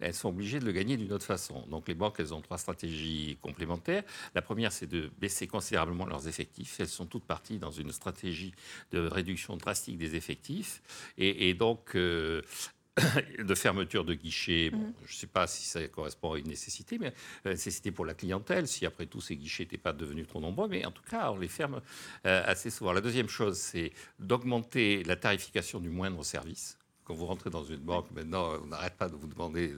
elles 0.00 0.14
sont 0.14 0.28
obligées 0.28 0.60
de 0.60 0.64
le 0.64 0.72
gagner 0.72 0.96
d'une 0.96 1.12
autre 1.12 1.26
façon. 1.26 1.66
Donc 1.68 1.88
les 1.88 1.94
banques, 1.94 2.16
elles 2.18 2.34
ont 2.34 2.40
trois 2.40 2.58
stratégies 2.58 3.38
complémentaires. 3.40 4.02
La 4.34 4.42
première, 4.42 4.72
c'est 4.72 4.86
de 4.86 5.10
baisser 5.18 5.46
considérablement 5.46 6.06
leurs 6.06 6.28
effectifs. 6.28 6.80
Elles 6.80 6.88
sont 6.88 7.06
toutes 7.06 7.24
parties 7.24 7.58
dans 7.58 7.70
une 7.70 7.92
stratégie 7.92 8.52
de 8.92 9.00
réduction 9.00 9.56
drastique 9.56 9.98
des 9.98 10.16
effectifs. 10.16 10.82
Et, 11.16 11.54
donc... 11.54 11.94
Euh, 11.94 12.42
de 13.38 13.54
fermeture 13.54 14.04
de 14.04 14.14
guichets, 14.14 14.70
bon, 14.70 14.78
mm-hmm. 14.78 15.06
je 15.06 15.12
ne 15.12 15.16
sais 15.16 15.26
pas 15.28 15.46
si 15.46 15.64
ça 15.64 15.86
correspond 15.86 16.32
à 16.32 16.38
une 16.38 16.48
nécessité, 16.48 16.98
mais 16.98 17.12
une 17.44 17.52
nécessité 17.52 17.92
pour 17.92 18.04
la 18.04 18.14
clientèle, 18.14 18.66
si 18.66 18.86
après 18.86 19.06
tout 19.06 19.20
ces 19.20 19.36
guichets 19.36 19.62
n'étaient 19.62 19.78
pas 19.78 19.92
devenus 19.92 20.26
trop 20.26 20.40
nombreux, 20.40 20.66
mais 20.66 20.84
en 20.84 20.90
tout 20.90 21.04
cas, 21.08 21.30
on 21.30 21.38
les 21.38 21.46
ferme 21.46 21.80
euh, 22.26 22.42
assez 22.44 22.70
souvent. 22.70 22.92
La 22.92 23.00
deuxième 23.00 23.28
chose, 23.28 23.56
c'est 23.56 23.92
d'augmenter 24.18 25.04
la 25.04 25.14
tarification 25.14 25.78
du 25.78 25.90
moindre 25.90 26.24
service. 26.24 26.76
Quand 27.08 27.14
vous 27.14 27.24
rentrez 27.24 27.48
dans 27.48 27.64
une 27.64 27.80
banque, 27.80 28.10
maintenant, 28.10 28.52
on 28.62 28.66
n'arrête 28.66 28.94
pas 28.98 29.08
de 29.08 29.16
vous 29.16 29.26
demander. 29.26 29.74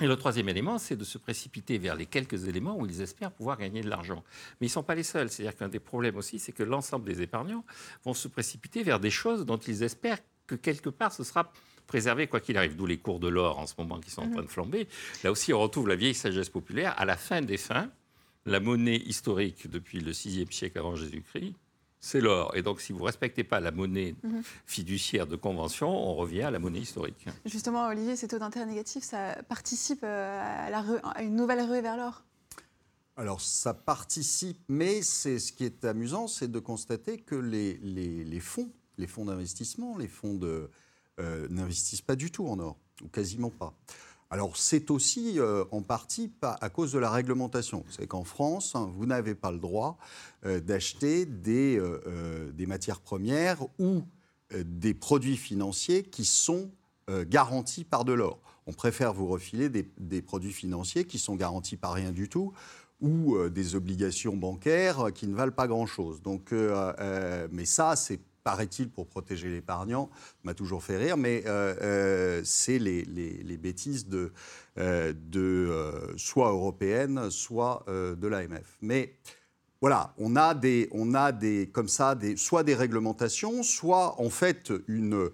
Et 0.00 0.06
le 0.06 0.14
troisième 0.14 0.48
élément, 0.48 0.78
c'est 0.78 0.94
de 0.94 1.02
se 1.02 1.18
précipiter 1.18 1.78
vers 1.78 1.96
les 1.96 2.06
quelques 2.06 2.46
éléments 2.46 2.78
où 2.78 2.86
ils 2.86 3.00
espèrent 3.00 3.32
pouvoir 3.32 3.58
gagner 3.58 3.80
de 3.80 3.90
l'argent. 3.90 4.22
Mais 4.60 4.68
ils 4.68 4.70
ne 4.70 4.74
sont 4.74 4.84
pas 4.84 4.94
les 4.94 5.02
seuls. 5.02 5.28
C'est-à-dire 5.30 5.56
qu'un 5.56 5.68
des 5.68 5.80
problèmes 5.80 6.16
aussi, 6.16 6.38
c'est 6.38 6.52
que 6.52 6.62
l'ensemble 6.62 7.06
des 7.06 7.22
épargnants 7.22 7.64
vont 8.04 8.14
se 8.14 8.28
précipiter 8.28 8.84
vers 8.84 9.00
des 9.00 9.10
choses 9.10 9.44
dont 9.44 9.56
ils 9.56 9.82
espèrent 9.82 10.20
que 10.46 10.54
quelque 10.54 10.90
part 10.90 11.12
ce 11.12 11.24
sera 11.24 11.52
préservé 11.88 12.28
quoi 12.28 12.38
qu'il 12.38 12.56
arrive. 12.56 12.76
D'où 12.76 12.86
les 12.86 12.98
cours 12.98 13.18
de 13.18 13.26
l'or 13.26 13.58
en 13.58 13.66
ce 13.66 13.74
moment 13.76 13.98
qui 13.98 14.12
sont 14.12 14.22
en 14.22 14.30
train 14.30 14.42
de 14.42 14.48
flamber. 14.48 14.86
Là 15.24 15.32
aussi, 15.32 15.52
on 15.52 15.58
retrouve 15.58 15.88
la 15.88 15.96
vieille 15.96 16.14
sagesse 16.14 16.50
populaire. 16.50 16.94
À 16.96 17.04
la 17.04 17.16
fin 17.16 17.40
des 17.42 17.56
fins, 17.56 17.90
la 18.44 18.60
monnaie 18.60 18.98
historique 18.98 19.68
depuis 19.68 19.98
le 19.98 20.12
VIe 20.12 20.46
siècle 20.52 20.78
avant 20.78 20.94
Jésus-Christ, 20.94 21.54
c'est 22.00 22.20
l'or. 22.20 22.54
Et 22.56 22.62
donc, 22.62 22.80
si 22.80 22.92
vous 22.92 23.00
ne 23.00 23.04
respectez 23.04 23.44
pas 23.44 23.60
la 23.60 23.70
monnaie 23.70 24.14
mhm. 24.22 24.42
fiduciaire 24.66 25.26
de 25.26 25.36
convention, 25.36 25.88
on 25.88 26.14
revient 26.14 26.42
à 26.42 26.50
la 26.50 26.58
monnaie 26.58 26.80
historique. 26.80 27.26
Justement, 27.44 27.86
Olivier, 27.88 28.16
ces 28.16 28.28
taux 28.28 28.38
d'intérêt 28.38 28.66
négatifs, 28.66 29.04
ça 29.04 29.42
participe 29.48 30.00
euh, 30.02 30.70
à, 30.72 31.22
une 31.22 31.36
nouvelle 31.36 31.60
ruée 31.62 31.80
vers 31.80 31.96
l'or? 31.96 32.22
Alors 33.18 33.40
ça 33.40 33.72
participe, 33.72 34.60
mais 34.68 35.00
c'est 35.00 35.38
ce 35.38 35.50
qui 35.50 35.64
est 35.64 35.86
amusant, 35.86 36.28
c'est 36.28 36.50
de 36.50 36.58
constater 36.58 37.18
que 37.18 37.34
les, 37.34 37.78
les, 37.78 38.40
fonds, 38.40 38.70
les 38.98 39.06
fonds 39.06 39.24
d'investissement, 39.24 39.96
les 39.96 40.08
fonds 40.08 40.34
de, 40.34 40.70
euh, 41.18 41.48
n'investissent 41.48 42.02
pas 42.02 42.14
du 42.14 42.30
tout 42.30 42.46
en 42.46 42.58
or, 42.58 42.76
ou 43.02 43.08
quasiment 43.08 43.48
pas. 43.48 43.74
Alors 44.30 44.56
c'est 44.56 44.90
aussi 44.90 45.38
euh, 45.38 45.64
en 45.70 45.82
partie 45.82 46.32
à 46.42 46.68
cause 46.68 46.92
de 46.92 46.98
la 46.98 47.10
réglementation. 47.10 47.84
C'est 47.90 48.06
qu'en 48.06 48.24
France, 48.24 48.74
hein, 48.74 48.90
vous 48.96 49.06
n'avez 49.06 49.34
pas 49.34 49.52
le 49.52 49.58
droit 49.58 49.98
euh, 50.44 50.60
d'acheter 50.60 51.26
des, 51.26 51.78
euh, 51.78 52.50
des, 52.52 52.66
matières 52.66 53.00
premières 53.00 53.62
ou 53.78 54.02
des 54.64 54.94
produits 54.94 55.36
financiers 55.36 56.04
qui 56.04 56.24
sont 56.24 56.70
garantis 57.28 57.84
par 57.84 58.04
de 58.04 58.12
l'or. 58.12 58.40
On 58.66 58.72
préfère 58.72 59.12
vous 59.12 59.26
refiler 59.26 59.68
des, 59.68 59.90
des, 59.98 60.22
produits 60.22 60.52
financiers 60.52 61.04
qui 61.04 61.18
sont 61.18 61.34
garantis 61.34 61.76
par 61.76 61.92
rien 61.92 62.12
du 62.12 62.28
tout 62.28 62.52
ou 63.00 63.36
des 63.48 63.74
obligations 63.74 64.36
bancaires 64.36 65.12
qui 65.12 65.26
ne 65.26 65.34
valent 65.34 65.52
pas 65.52 65.66
grand-chose. 65.66 66.20
Mais 67.50 67.64
ça, 67.64 67.96
c'est 67.96 68.20
paraît-il, 68.46 68.90
pour 68.90 69.08
protéger 69.08 69.48
l'épargnant, 69.48 70.08
m'a 70.44 70.54
toujours 70.54 70.84
fait 70.84 70.96
rire, 70.96 71.16
mais 71.16 71.42
euh, 71.46 71.74
euh, 71.82 72.42
c'est 72.44 72.78
les, 72.78 73.58
bêtises 73.60 74.06
de, 74.06 74.32
euh, 74.78 75.12
de 75.16 76.14
soit 76.16 76.50
européennes, 76.50 77.28
soit 77.30 77.84
de 77.88 78.26
l'AMF. 78.28 78.78
Mais 78.82 79.16
voilà, 79.80 80.14
on 80.16 80.36
a 80.36 80.54
des, 80.54 80.88
on 80.92 81.12
a 81.14 81.32
des, 81.32 81.68
comme 81.72 81.88
ça, 81.88 82.14
des, 82.14 82.36
soit 82.36 82.62
des 82.62 82.76
réglementations, 82.76 83.64
soit 83.64 84.20
en 84.20 84.30
fait 84.30 84.72
une, 84.86 85.28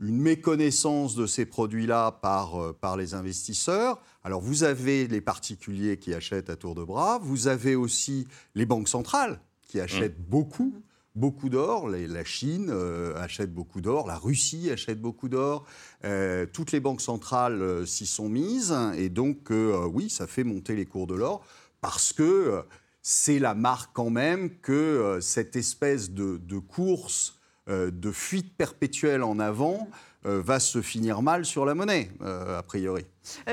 une 0.00 0.20
méconnaissance 0.20 1.14
de 1.14 1.26
ces 1.26 1.46
produits-là 1.46 2.10
par, 2.10 2.74
par 2.80 2.96
les 2.96 3.14
investisseurs. 3.14 4.02
Alors 4.24 4.40
vous 4.40 4.64
avez 4.64 5.06
les 5.06 5.20
particuliers 5.20 5.96
qui 5.96 6.12
achètent 6.12 6.50
à 6.50 6.56
tour 6.56 6.74
de 6.74 6.82
bras, 6.82 7.20
vous 7.22 7.46
avez 7.46 7.76
aussi 7.76 8.26
les 8.56 8.66
banques 8.66 8.88
centrales 8.88 9.38
qui 9.68 9.78
achètent 9.78 10.18
mmh. 10.18 10.28
beaucoup 10.28 10.82
beaucoup 11.14 11.48
d'or. 11.48 11.88
La 11.88 12.24
Chine 12.24 12.68
euh, 12.70 13.14
achète 13.16 13.52
beaucoup 13.52 13.80
d'or, 13.80 14.06
la 14.06 14.16
Russie 14.16 14.70
achète 14.70 15.00
beaucoup 15.00 15.28
d'or. 15.28 15.66
Euh, 16.04 16.46
toutes 16.50 16.72
les 16.72 16.80
banques 16.80 17.00
centrales 17.00 17.62
euh, 17.62 17.86
s'y 17.86 18.06
sont 18.06 18.28
mises. 18.28 18.74
Et 18.96 19.08
donc, 19.08 19.50
oui, 19.50 20.10
ça 20.10 20.26
fait 20.26 20.44
monter 20.44 20.74
les 20.74 20.86
cours 20.86 21.06
de 21.06 21.14
l'or 21.14 21.44
parce 21.80 22.12
que 22.12 22.62
c'est 23.02 23.38
la 23.38 23.54
marque 23.54 23.90
quand 23.92 24.10
même 24.10 24.50
que 24.60 25.18
cette 25.20 25.56
espèce 25.56 26.10
de, 26.10 26.36
de 26.36 26.58
course, 26.58 27.40
de 27.66 28.12
fuite 28.12 28.56
perpétuelle 28.56 29.24
en 29.24 29.40
avant, 29.40 29.88
va 30.24 30.60
se 30.60 30.80
finir 30.82 31.22
mal 31.22 31.44
sur 31.44 31.64
la 31.64 31.74
monnaie, 31.74 32.10
a 32.20 32.62
priori. 32.62 33.04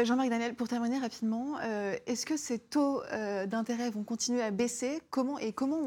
Jean-Marc 0.04 0.30
Daniel, 0.30 0.56
pour 0.56 0.68
terminer 0.68 1.00
rapidement, 1.00 1.60
est-ce 2.06 2.26
que 2.26 2.38
ces 2.38 2.60
taux 2.60 3.02
d'intérêt 3.48 3.90
vont 3.90 4.04
continuer 4.04 4.42
à 4.42 4.52
baisser? 4.52 5.02
Comment, 5.10 5.40
Et 5.40 5.54
comment 5.54 5.80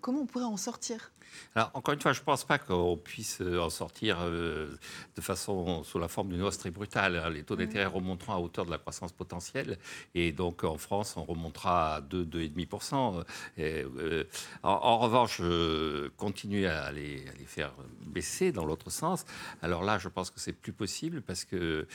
comment 0.00 0.20
on 0.20 0.26
pourrait 0.26 0.44
en 0.44 0.56
sortir? 0.56 1.12
Alors, 1.54 1.70
encore 1.74 1.94
une 1.94 2.00
fois, 2.00 2.12
je 2.12 2.20
ne 2.20 2.24
pense 2.24 2.44
pas 2.44 2.58
qu'on 2.58 2.96
puisse 2.96 3.40
euh, 3.40 3.60
en 3.60 3.70
sortir 3.70 4.18
euh, 4.20 4.68
de 5.16 5.20
façon 5.20 5.82
sous 5.82 5.98
la 5.98 6.06
forme 6.08 6.28
d'une 6.28 6.42
hausse 6.42 6.58
très 6.58 6.70
brutale. 6.70 7.16
Hein. 7.16 7.30
Les 7.30 7.42
taux 7.42 7.56
d'intérêt 7.56 7.86
remonteront 7.86 8.34
à 8.34 8.38
hauteur 8.38 8.66
de 8.66 8.70
la 8.70 8.78
croissance 8.78 9.12
potentielle. 9.12 9.78
Et 10.14 10.32
donc, 10.32 10.62
en 10.62 10.78
France, 10.78 11.16
on 11.16 11.24
remontera 11.24 11.96
à 11.96 12.00
2, 12.00 12.24
2,5%. 12.24 13.24
Euh, 13.58 14.24
en, 14.62 14.70
en, 14.70 14.98
revanche, 14.98 15.42
continuer 16.16 16.66
à 16.66 16.92
les, 16.92 17.26
à 17.28 17.32
les, 17.38 17.46
faire 17.46 17.72
baisser 18.06 18.52
dans 18.52 18.64
l'autre 18.64 18.90
sens. 18.90 19.24
Alors 19.62 19.82
là, 19.82 19.98
je 19.98 20.08
pense 20.08 20.30
que 20.30 20.38
c'est 20.38 20.52
plus 20.52 20.72
possible 20.72 21.20
parce 21.20 21.44
que 21.44 21.86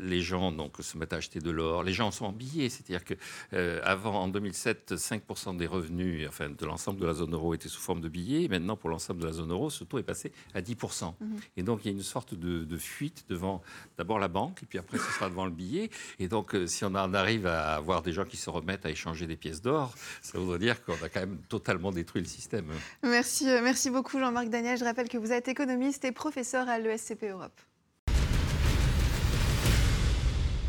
les 0.00 0.20
gens 0.22 0.50
donc, 0.50 0.74
se 0.80 0.98
mettent 0.98 1.12
à 1.12 1.16
acheter 1.16 1.38
de 1.38 1.50
l'or. 1.50 1.82
Les 1.82 1.92
gens 1.92 2.10
sont 2.10 2.26
en 2.26 2.32
billets. 2.32 2.68
C'est-à-dire 2.68 3.04
qu'avant, 3.04 4.22
en 4.22 4.28
2007, 4.28 4.94
5% 4.96 5.56
des 5.56 5.66
revenus 5.66 6.26
enfin, 6.28 6.50
de 6.50 6.66
l'ensemble 6.66 7.00
de 7.00 7.06
la 7.06 7.14
zone 7.14 7.32
euro 7.32 7.54
étaient 7.54 7.68
sous 7.68 7.80
forme 7.80 8.00
de 8.00 8.08
billets. 8.08 8.35
Maintenant, 8.48 8.76
pour 8.76 8.90
l'ensemble 8.90 9.20
de 9.20 9.26
la 9.26 9.32
zone 9.32 9.50
euro, 9.50 9.70
ce 9.70 9.84
taux 9.84 9.98
est 9.98 10.02
passé 10.02 10.32
à 10.54 10.60
10%. 10.60 11.14
Mhm. 11.20 11.36
Et 11.56 11.62
donc, 11.62 11.80
il 11.84 11.88
y 11.88 11.94
a 11.94 11.96
une 11.96 12.02
sorte 12.02 12.34
de, 12.34 12.76
fuite 12.76 13.24
devant 13.28 13.62
d'abord 13.96 14.18
la 14.18 14.28
banque, 14.28 14.62
et 14.62 14.66
puis 14.66 14.78
après, 14.78 14.98
ce 14.98 15.10
sera 15.12 15.28
devant 15.28 15.46
le 15.46 15.50
billet. 15.50 15.90
Et 16.18 16.28
donc, 16.28 16.54
euh, 16.54 16.66
si 16.66 16.84
on 16.84 16.88
en 16.88 17.14
arrive 17.14 17.46
à 17.46 17.76
avoir 17.76 18.02
des 18.02 18.12
gens 18.12 18.24
qui 18.24 18.36
se 18.36 18.50
remettent 18.50 18.84
à 18.84 18.90
échanger 18.90 19.26
des 19.26 19.36
pièces 19.36 19.62
d'or, 19.62 19.94
ça 20.20 20.38
voudrait 20.38 20.58
dire 20.58 20.84
qu'on 20.84 20.92
a 21.02 21.08
quand 21.08 21.20
même 21.20 21.38
totalement 21.48 21.90
détruit 21.90 22.22
le 22.22 22.28
système. 22.28 22.66
Merci, 23.02 23.48
euh, 23.48 23.60
merci 23.62 23.90
beaucoup, 23.90 24.18
Jean-Marc 24.18 24.48
Daniel. 24.48 24.78
Je 24.78 24.84
rappelle 24.84 25.08
que 25.08 25.18
vous 25.18 25.32
êtes 25.32 25.48
économiste 25.48 26.04
et 26.04 26.12
professeur 26.12 26.68
à 26.68 26.78
l'ESCP 26.78 27.30
Europe. 27.30 27.58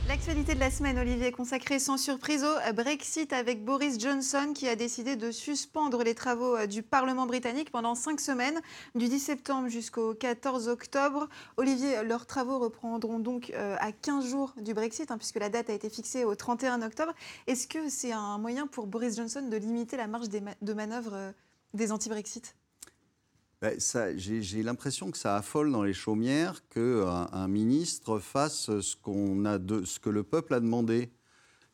L'actualité 0.08 0.56
de 0.56 0.62
la 0.62 0.72
semaine, 0.72 0.98
Olivier, 1.00 1.34
consacrée 1.34 1.80
sans 1.80 1.98
surprise 1.98 2.46
au 2.46 2.74
Brexit 2.74 3.34
avec 3.34 3.66
Boris 3.66 4.00
Johnson 4.00 4.54
qui 4.56 4.70
a 4.70 4.78
décidé 4.78 5.18
de 5.18 5.32
suspendre 5.32 6.02
les 6.02 6.16
travaux 6.16 6.56
euh, 6.56 6.66
du 6.66 6.82
Parlement 6.82 7.26
britannique 7.26 7.72
pendant 7.72 7.94
cinq 7.94 8.22
semaines, 8.22 8.62
du 8.96 9.10
10 9.10 9.20
septembre 9.20 9.68
jusqu'au 9.68 10.14
14 10.14 10.70
octobre. 10.70 11.28
Olivier, 11.58 12.04
leurs 12.04 12.26
travaux 12.26 12.58
reprendront 12.58 13.20
donc 13.20 13.52
euh, 13.54 13.76
à 13.82 13.92
15 13.92 14.26
jours 14.26 14.54
du 14.56 14.74
Brexit, 14.74 15.12
hein, 15.12 15.18
puisque 15.18 15.40
la 15.40 15.50
date 15.50 15.70
a 15.70 15.74
été 15.74 15.90
fixée 15.90 16.24
au 16.24 16.36
31 16.36 16.84
octobre. 16.84 17.14
Est-ce 17.46 17.68
que 17.68 17.90
c'est 17.90 18.14
un 18.14 18.38
moyen 18.38 18.66
pour 18.66 18.88
Boris 18.88 19.18
Johnson 19.18 19.42
de 19.42 19.58
limiter 19.58 19.98
la 19.98 20.08
marge 20.08 20.30
de 20.30 20.74
manœuvre 20.74 21.16
euh, 21.16 21.32
des 21.74 21.92
anti-Brexit? 21.92 22.56
Ben, 23.62 23.76
j'ai 24.18 24.62
l'impression 24.64 25.10
que 25.10 25.18
ça 25.18 25.36
affole 25.36 25.72
dans 25.72 25.82
les 25.82 25.94
chaumières 25.94 26.68
qu'un 26.70 27.28
un 27.32 27.48
ministre 27.48 28.20
fasse 28.20 28.80
ce, 28.82 28.96
qu'on 28.96 29.46
a 29.46 29.58
de, 29.58 29.84
ce 29.84 30.00
que 30.00 30.12
le 30.12 30.24
peuple 30.24 30.54
a 30.54 30.60
demandé. 30.60 31.10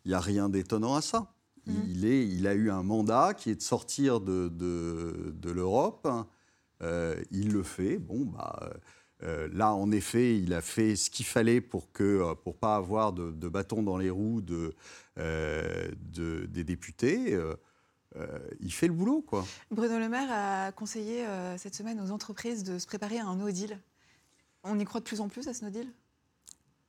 Il 0.05 0.09
n'y 0.09 0.13
a 0.13 0.21
rien 0.21 0.47
d'étonnant 0.47 0.95
à 0.95 1.01
ça. 1.01 1.33
Mmh. 1.65 1.73
Il, 1.89 2.05
est, 2.05 2.27
il 2.27 2.47
a 2.47 2.53
eu 2.53 2.69
un 2.69 2.83
mandat 2.83 3.33
qui 3.33 3.49
est 3.49 3.55
de 3.55 3.61
sortir 3.61 4.21
de, 4.21 4.49
de, 4.49 5.51
l'Europe. 5.51 6.07
Euh, 6.81 7.21
il 7.31 7.51
le 7.51 7.63
fait. 7.63 7.97
Bon, 7.97 8.25
bah, 8.25 8.73
euh, 9.23 9.49
là, 9.51 9.73
en 9.73 9.91
effet, 9.91 10.37
il 10.37 10.53
a 10.53 10.61
fait 10.61 10.95
ce 10.95 11.09
qu'il 11.09 11.25
fallait 11.25 11.61
pour 11.61 11.87
ne 11.99 12.33
pour 12.33 12.55
pas 12.55 12.75
avoir 12.75 13.11
de, 13.11 13.47
bâton 13.49 13.83
dans 13.83 13.97
les 13.97 14.09
roues 14.09 14.41
de, 14.41 14.73
euh, 15.17 15.89
des 16.47 16.63
députés. 16.63 17.37
Euh, 18.15 18.39
il 18.59 18.71
fait 18.71 18.87
le 18.87 18.93
boulot. 18.93 19.21
Quoi. 19.21 19.45
Bruno 19.71 19.97
Le 19.97 20.09
Maire 20.09 20.31
a 20.31 20.71
conseillé 20.71 21.25
euh, 21.25 21.57
cette 21.57 21.75
semaine 21.75 21.99
aux 21.99 22.11
entreprises 22.11 22.63
de 22.63 22.77
se 22.77 22.85
préparer 22.85 23.19
à 23.19 23.25
un 23.25 23.35
no 23.35 23.49
deal. 23.51 23.79
On 24.63 24.79
y 24.79 24.85
croit 24.85 24.99
de 24.99 25.05
plus 25.05 25.19
en 25.19 25.29
plus 25.29 25.47
à 25.47 25.53
ce 25.53 25.65
no 25.65 25.71
deal? 25.71 25.87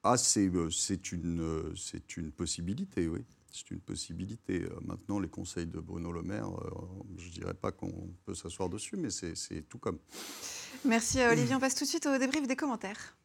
Ah, 0.02 0.16
c'est 0.16 0.46
euh, 0.46 0.68
une, 1.12 1.74
une 2.16 2.32
possibilité, 2.32 3.08
oui. 3.08 3.24
C'est 3.50 3.70
une 3.70 3.80
possibilité. 3.80 4.66
Maintenant, 4.84 5.20
les 5.20 5.28
conseils 5.28 5.66
de 5.66 5.78
Bruno 5.78 6.10
Le 6.10 6.22
Maire, 6.22 6.50
je 7.16 7.26
ne 7.26 7.30
dirais 7.30 7.54
pas 7.54 7.70
qu'on 7.70 8.10
peut 8.24 8.34
s'asseoir 8.34 8.68
dessus, 8.68 8.96
mais 8.96 9.10
c'est 9.10 9.62
tout 9.68 9.78
comme. 9.78 10.00
Merci 10.84 11.20
Olivier. 11.20 11.54
On 11.54 11.60
passe 11.60 11.76
tout 11.76 11.84
de 11.84 11.88
suite 11.88 12.04
au 12.06 12.18
débrief 12.18 12.48
des 12.48 12.56
commentaires. 12.56 13.16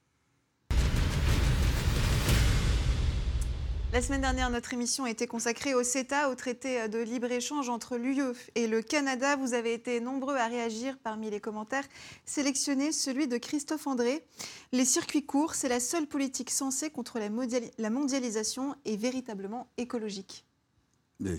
La 3.92 4.04
semaine 4.04 4.22
dernière, 4.22 4.52
notre 4.52 4.72
émission 4.76 5.06
a 5.06 5.10
été 5.10 5.26
consacrée 5.26 5.74
au 5.74 5.82
CETA, 5.82 6.30
au 6.30 6.36
traité 6.36 6.88
de 6.90 7.00
libre-échange 7.00 7.70
entre 7.70 7.98
l'UE 7.98 8.22
et 8.54 8.68
le 8.68 8.84
Canada. 8.84 9.36
Vous 9.36 9.56
avez 9.56 9.74
été 9.74 10.00
nombreux 10.00 10.36
à 10.36 10.46
réagir 10.46 10.96
parmi 11.04 11.32
les 11.32 11.40
commentaires. 11.40 11.86
Sélectionnez 12.24 12.92
celui 12.92 13.28
de 13.28 13.38
Christophe 13.38 13.88
André. 13.88 14.24
Les 14.72 14.86
circuits 14.86 15.26
courts, 15.26 15.56
c'est 15.56 15.70
la 15.70 15.80
seule 15.80 16.06
politique 16.06 16.52
sensée 16.52 16.92
contre 16.92 17.18
la, 17.18 17.90
mondialisation 17.90 18.76
et 18.86 18.96
véritablement 18.96 19.68
écologique. 19.78 20.46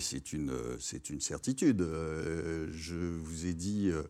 C'est 0.00 0.32
une, 0.32 0.50
certitude. 1.20 1.82
Euh, 1.82 2.66
je 2.72 2.96
vous 2.96 3.46
ai 3.46 3.54
dit 3.54 3.90
euh, 3.90 4.02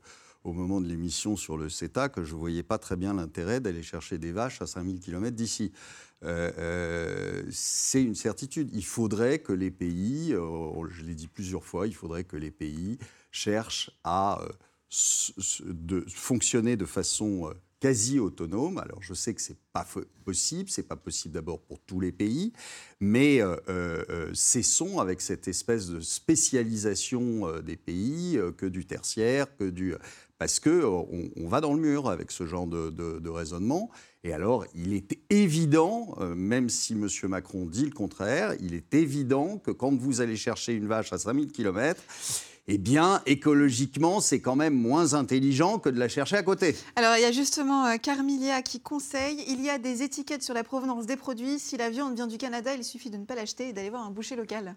au 0.45 0.55
moment 0.55 0.81
de 0.81 0.87
l'émission 0.87 1.37
sur 1.37 1.59
le 1.59 1.69
CETA 1.69 2.09
que 2.09 2.25
je 2.25 2.35
ne 2.35 2.41
voyais 2.41 2.63
pas 2.63 2.79
très 2.79 2.97
bien 2.97 3.13
l'intérêt 3.13 3.61
d'aller 3.61 3.83
chercher 3.83 4.17
des 4.17 4.33
vaches 4.33 4.63
à 4.63 4.67
5000 4.67 4.99
km 5.01 5.37
d'ici. 5.37 5.73
Euh, 6.23 6.51
euh, 6.59 7.43
c'est 7.51 8.03
une 8.03 8.15
certitude. 8.15 8.71
Il 8.73 8.85
faudrait 8.85 9.39
que 9.39 9.53
les 9.53 9.71
pays, 9.71 10.33
euh, 10.35 10.89
je 10.89 11.03
l'ai 11.03 11.15
dit 11.15 11.29
plusieurs 11.29 11.65
fois, 11.65 11.87
il 11.87 11.95
faudrait 11.95 12.25
que 12.25 12.37
les 12.37 12.51
pays 12.51 12.99
cherchent 13.31 13.91
à 14.05 14.41
fonctionner 16.09 16.77
de 16.77 16.85
façon 16.85 17.53
quasi 17.79 18.19
autonome. 18.19 18.79
Alors 18.79 19.03
je 19.03 19.15
sais 19.15 19.33
que 19.35 19.41
c'est 19.41 19.59
pas 19.73 19.87
possible, 20.25 20.69
c'est 20.69 20.83
pas 20.89 20.97
possible 20.97 21.35
d'abord 21.35 21.61
pour 21.61 21.79
tous 21.79 22.01
les 22.01 22.11
pays, 22.11 22.53
mais 22.99 23.41
cessons 24.35 24.99
avec 24.99 25.21
cette 25.21 25.47
espèce 25.47 25.87
de 25.87 26.01
spécialisation 26.01 27.61
des 27.61 27.77
pays, 27.77 28.41
que 28.59 28.67
du 28.67 28.85
tertiaire, 28.85 29.57
que 29.57 29.71
du 29.71 29.95
parce 30.39 30.59
que 30.59 30.85
on, 30.85 31.49
va 31.49 31.61
dans 31.61 31.75
le 31.75 31.81
mur 31.81 32.09
avec 32.09 32.33
ce 32.33 32.47
genre 32.47 32.67
de 32.67 33.29
raisonnement. 33.29 33.91
Et 34.23 34.33
alors, 34.35 34.67
il 34.75 34.93
est 34.93 35.19
évident, 35.31 36.15
euh, 36.21 36.35
même 36.35 36.69
si 36.69 36.93
M. 36.93 37.09
Macron 37.25 37.65
dit 37.65 37.87
le 37.87 37.93
contraire, 37.93 38.55
il 38.61 38.75
est 38.75 38.93
évident 38.93 39.59
que 39.59 39.71
quand 39.71 39.97
vous 39.97 40.21
allez 40.21 40.37
chercher 40.37 40.75
une 40.75 40.87
vache 40.87 41.13
à 41.13 41.19
5000 41.19 41.53
km, 41.53 42.03
eh 42.73 42.79
bien, 42.79 43.21
écologiquement, 43.27 44.21
c'est 44.21 44.41
quand 44.41 44.55
même 44.55 44.75
moins 44.75 45.15
intelligent 45.15 45.81
que 45.81 45.89
de 45.89 45.99
la 45.99 46.09
chercher 46.09 46.37
à 46.37 46.43
côté. 46.43 46.77
Alors, 46.95 47.17
il 47.17 47.23
y 47.23 47.25
a 47.25 47.33
justement 47.33 47.87
euh, 47.87 47.97
Carmilia 47.97 48.63
qui 48.63 48.79
conseille 48.79 49.43
il 49.49 49.61
y 49.61 49.69
a 49.69 49.79
des 49.79 50.03
étiquettes 50.03 50.45
sur 50.45 50.55
la 50.55 50.63
provenance 50.63 51.07
des 51.07 51.17
produits. 51.17 51.59
Si 51.59 51.77
la 51.77 51.91
viande 51.91 52.15
vient 52.15 52.29
du 52.29 52.39
Canada, 52.39 52.75
il 52.75 52.85
suffit 52.85 53.11
de 53.11 53.17
ne 53.17 53.25
pas 53.25 53.35
l'acheter 53.35 53.71
et 53.71 53.73
d'aller 53.73 53.91
voir 53.91 54.07
un 54.07 54.11
boucher 54.11 54.37
local. 54.37 54.77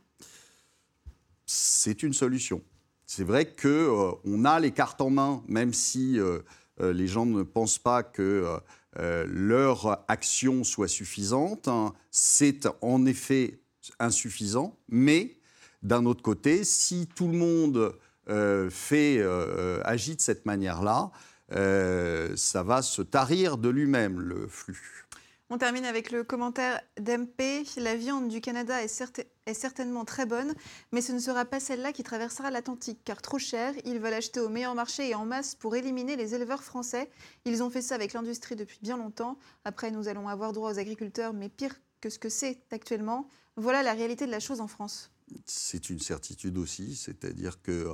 C'est 1.46 2.02
une 2.02 2.14
solution. 2.14 2.64
C'est 3.06 3.26
vrai 3.26 3.46
qu'on 3.46 3.68
euh, 3.68 4.12
on 4.24 4.44
a 4.46 4.60
les 4.60 4.72
cartes 4.72 5.02
en 5.02 5.12
main, 5.12 5.44
même 5.48 5.74
si 5.74 6.18
euh, 6.18 6.40
les 6.80 7.08
gens 7.08 7.28
ne 7.28 7.44
pensent 7.44 7.78
pas 7.78 8.02
que 8.02 8.58
leur 8.98 10.04
action 10.08 10.64
soit 10.64 10.88
suffisante. 10.88 11.68
hein. 11.68 11.94
C'est 12.12 12.68
en 12.82 13.06
effet 13.06 13.60
insuffisant, 14.00 14.78
mais 14.90 15.38
d'un 15.82 16.06
autre 16.06 16.22
côté, 16.22 16.64
si 16.64 17.08
tout 17.14 17.28
le 17.28 17.38
monde 17.38 17.94
euh, 18.30 18.70
fait, 18.70 19.18
euh, 19.20 19.82
agit 19.84 20.16
de 20.16 20.22
cette 20.22 20.46
manière-là, 20.46 21.12
euh, 21.52 22.34
ça 22.38 22.64
va 22.64 22.82
se 22.82 23.02
tarir 23.02 23.58
de 23.58 23.70
lui-même, 23.70 24.20
le 24.20 24.48
flux. 24.48 25.03
On 25.50 25.58
termine 25.58 25.86
avec 25.86 26.12
le 26.12 26.24
commentaire 26.24 26.82
d'MP. 27.00 27.64
La 27.78 27.96
viande 27.96 28.30
du 28.30 28.42
Canada 28.42 28.82
est, 28.82 29.54
certainement 29.54 30.06
très 30.06 30.26
bonne, 30.26 30.54
mais 30.92 31.02
ce 31.02 31.12
ne 31.12 31.20
sera 31.20 31.46
pas 31.46 31.60
celle-là 31.60 31.92
qui 31.92 32.02
traversera 32.04 32.50
l'Atlantique, 32.50 33.02
car 33.04 33.22
trop 33.22 33.38
cher. 33.38 33.74
Ils 33.86 34.00
veulent 34.00 34.14
acheter 34.14 34.40
au 34.40 34.50
meilleur 34.50 34.74
marché 34.74 35.10
et 35.10 35.16
en 35.16 35.26
masse 35.26 35.54
pour 35.56 35.76
éliminer 35.76 36.16
les 36.16 36.34
éleveurs 36.34 36.64
français. 36.64 37.10
Ils 37.46 37.62
ont 37.62 37.70
fait 37.70 37.82
ça 37.82 37.96
avec 37.96 38.14
l'industrie 38.14 38.56
depuis 38.56 38.80
bien 38.82 38.98
longtemps. 38.98 39.38
Après, 39.66 39.92
nous 39.92 40.08
allons 40.08 40.28
avoir 40.28 40.54
droit 40.54 40.72
aux 40.72 40.80
agriculteurs, 40.80 41.34
mais 41.34 41.50
pire 41.50 41.76
que 42.02 42.10
ce 42.10 42.20
que 42.20 42.30
c'est 42.30 42.62
actuellement. 42.72 43.28
Voilà 43.56 43.84
la 43.84 43.94
réalité 43.94 44.26
de 44.26 44.32
la 44.32 44.40
chose 44.40 44.62
en 44.62 44.68
France. 44.68 45.12
C'est 45.46 45.90
une 45.90 46.00
certitude 46.00 46.58
aussi, 46.58 46.96
c'est-à-dire 46.96 47.62
que, 47.62 47.72
euh, 47.72 47.94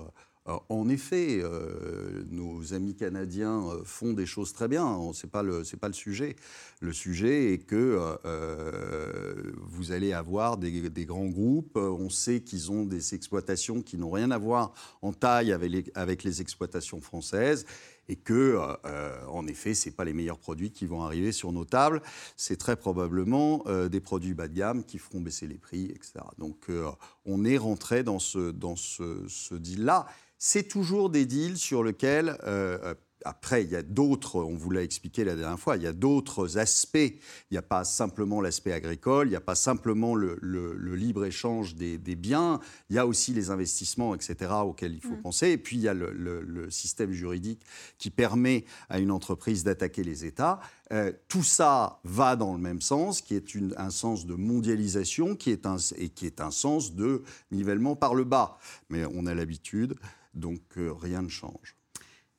en 0.70 0.90
effet, 0.90 1.40
euh, 1.42 2.24
nos 2.32 2.74
amis 2.74 2.96
canadiens 2.96 3.64
euh, 3.68 3.82
font 3.84 4.14
des 4.14 4.26
choses 4.26 4.54
très 4.54 4.68
bien. 4.68 5.00
Ce 5.14 5.26
n'est 5.26 5.30
pas, 5.30 5.44
le- 5.44 5.64
pas 5.80 5.88
le 5.88 5.94
sujet. 5.94 6.36
Le 6.82 6.94
sujet 6.94 7.54
est 7.54 7.58
que 7.60 8.00
euh, 8.26 9.34
vous 9.62 9.92
allez 9.92 10.14
avoir 10.14 10.58
des, 10.58 10.90
des 10.90 11.06
grands 11.06 11.28
groupes. 11.28 11.78
On 11.78 12.10
sait 12.10 12.42
qu'ils 12.42 12.72
ont 12.72 12.86
des 12.86 13.16
exploitations 13.16 13.82
qui 13.82 13.98
n'ont 13.98 14.12
rien 14.12 14.32
à 14.32 14.38
voir 14.38 14.74
en 15.02 15.14
taille 15.14 15.52
avec 15.52 16.24
les, 16.24 16.42
exploitations 16.42 17.02
françaises. 17.02 17.66
Et 18.12 18.16
que, 18.16 18.34
euh, 18.34 18.74
euh, 18.86 19.26
en 19.28 19.46
effet, 19.46 19.76
ce 19.76 19.92
pas 19.92 20.04
les 20.04 20.14
meilleurs 20.14 20.40
produits 20.40 20.72
qui 20.72 20.88
vont 20.88 21.04
arriver 21.04 21.32
sur 21.32 21.52
nos 21.52 21.64
tables. 21.64 22.02
C'est 22.38 22.58
très 22.58 22.76
probablement 22.76 23.62
euh, 23.68 23.88
des 23.88 24.00
produits 24.00 24.34
bas 24.34 24.48
de 24.48 24.56
gamme 24.56 24.84
qui 24.84 24.98
feront 24.98 25.22
baisser 25.22 25.46
les 25.46 25.60
prix, 25.60 25.86
etc. 25.86 26.14
Donc, 26.40 26.58
euh, 26.70 26.90
on 27.26 27.46
est 27.46 27.58
rentré 27.58 28.04
dans 28.04 28.18
ce, 28.18 28.50
dans 28.50 28.76
ce, 28.76 29.26
ce 29.28 29.54
deal-là. 29.54 30.08
C'est 30.42 30.70
toujours 30.70 31.10
des 31.10 31.26
deals 31.26 31.58
sur 31.58 31.84
lesquels, 31.84 32.38
euh, 32.46 32.78
euh, 32.84 32.94
après, 33.26 33.66
il 33.66 33.70
y 33.70 33.76
a 33.76 33.82
d'autres, 33.82 34.38
on 34.42 34.56
vous 34.56 34.70
l'a 34.72 34.82
expliqué 34.82 35.26
la 35.26 35.36
dernière 35.36 35.60
fois, 35.60 35.76
il 35.76 35.84
y 35.84 35.88
a 35.88 35.92
d'autres 35.92 36.58
aspects. 36.58 36.96
Il 36.96 37.52
n'y 37.52 37.58
a 37.58 37.62
pas 37.62 37.84
simplement 37.84 38.40
l'aspect 38.40 38.72
agricole, 38.72 39.28
il 39.28 39.32
n'y 39.32 39.36
a 39.36 39.42
pas 39.42 39.56
simplement 39.56 40.16
le, 40.16 40.38
le- 40.42 40.74
le 40.78 40.96
libre-échange 40.96 41.76
des, 41.76 41.98
des 41.98 42.16
biens, 42.16 42.62
il 42.90 42.96
y 42.96 43.00
a 43.00 43.06
aussi 43.06 43.34
les 43.34 43.50
investissements, 43.52 44.16
etc., 44.16 44.50
auxquels 44.64 44.94
il 44.94 45.02
faut 45.02 45.18
penser. 45.18 45.50
Et 45.50 45.58
puis, 45.58 45.76
il 45.76 45.82
y 45.82 45.90
a 45.90 45.94
le, 45.94 46.14
le- 46.14 46.42
le 46.42 46.72
système 46.72 47.12
juridique 47.12 47.62
qui 47.98 48.10
permet 48.10 48.64
à 48.88 49.00
une 49.00 49.12
entreprise 49.12 49.66
d'attaquer 49.66 50.06
les 50.06 50.24
États. 50.24 50.62
Euh, 50.94 51.12
tout 51.28 51.44
ça 51.44 52.00
va 52.06 52.38
dans 52.38 52.54
le 52.54 52.60
même 52.62 52.80
sens, 52.80 53.22
qui 53.22 53.36
est 53.36 53.54
une- 53.54 53.74
un 53.76 53.90
sens 53.90 54.26
de 54.26 54.36
mondialisation, 54.36 55.36
qui 55.36 55.52
est 55.52 55.66
un, 55.66 55.76
et 55.98 56.08
qui 56.08 56.26
est 56.26 56.40
un 56.40 56.52
sens 56.52 56.96
de 56.96 57.24
nivellement 57.52 57.98
par 57.98 58.16
le 58.16 58.24
bas. 58.24 58.58
Mais 58.88 59.04
on 59.14 59.26
a 59.26 59.34
l'habitude, 59.36 59.96
donc 60.34 60.78
euh, 60.78 60.92
rien 60.94 61.22
ne 61.22 61.30
change. 61.30 61.76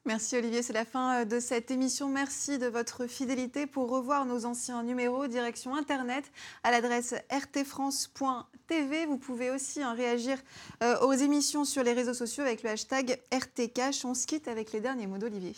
Merci 0.06 0.36
Olivier, 0.36 0.62
c'est 0.62 0.72
la 0.72 0.86
fin 0.86 1.20
euh, 1.20 1.24
de 1.26 1.40
cette 1.40 1.70
émission. 1.70 2.08
Merci 2.08 2.58
de 2.58 2.66
votre 2.66 3.06
fidélité. 3.06 3.66
Pour 3.66 3.90
revoir 3.90 4.24
nos 4.24 4.46
anciens 4.46 4.82
numéros, 4.82 5.26
direction 5.26 5.74
Internet 5.74 6.24
à 6.62 6.70
l'adresse 6.70 7.14
rtfrance.tv. 7.30 9.04
Vous 9.04 9.18
pouvez 9.18 9.50
aussi 9.50 9.82
hein, 9.82 9.92
réagir 9.92 10.38
euh, 10.82 10.98
aux 11.00 11.12
émissions 11.12 11.66
sur 11.66 11.82
les 11.82 11.92
réseaux 11.92 12.14
sociaux 12.14 12.44
avec 12.44 12.62
le 12.62 12.70
hashtag 12.70 13.20
RTCash. 13.30 14.06
On 14.06 14.14
se 14.14 14.26
quitte 14.26 14.48
avec 14.48 14.72
les 14.72 14.80
derniers 14.80 15.06
mots 15.06 15.18
d'Olivier. 15.18 15.54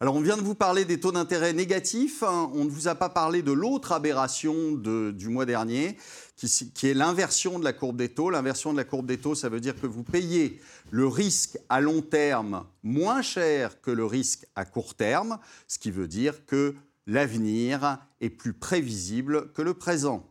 Alors, 0.00 0.14
on 0.14 0.20
vient 0.20 0.36
de 0.36 0.42
vous 0.42 0.54
parler 0.54 0.84
des 0.84 1.00
taux 1.00 1.10
d'intérêt 1.10 1.52
négatifs. 1.52 2.22
hein. 2.22 2.52
On 2.54 2.64
ne 2.64 2.70
vous 2.70 2.86
a 2.86 2.94
pas 2.94 3.08
parlé 3.08 3.42
de 3.42 3.50
l'autre 3.50 3.90
aberration 3.90 4.74
du 4.74 5.28
mois 5.28 5.44
dernier, 5.44 5.96
qui, 6.36 6.48
qui 6.72 6.86
est 6.86 6.94
l'inversion 6.94 7.58
de 7.58 7.64
la 7.64 7.72
courbe 7.72 7.96
des 7.96 8.08
taux. 8.08 8.30
L'inversion 8.30 8.70
de 8.72 8.76
la 8.76 8.84
courbe 8.84 9.06
des 9.06 9.18
taux, 9.18 9.34
ça 9.34 9.48
veut 9.48 9.58
dire 9.58 9.74
que 9.74 9.88
vous 9.88 10.04
payez 10.04 10.60
le 10.92 11.08
risque 11.08 11.58
à 11.68 11.80
long 11.80 12.00
terme 12.00 12.64
moins 12.84 13.22
cher 13.22 13.80
que 13.80 13.90
le 13.90 14.04
risque 14.04 14.46
à 14.54 14.64
court 14.64 14.94
terme, 14.94 15.40
ce 15.66 15.80
qui 15.80 15.90
veut 15.90 16.06
dire 16.06 16.46
que 16.46 16.76
l'avenir 17.08 17.98
est 18.20 18.30
plus 18.30 18.52
prévisible 18.52 19.52
que 19.52 19.62
le 19.62 19.74
présent. 19.74 20.27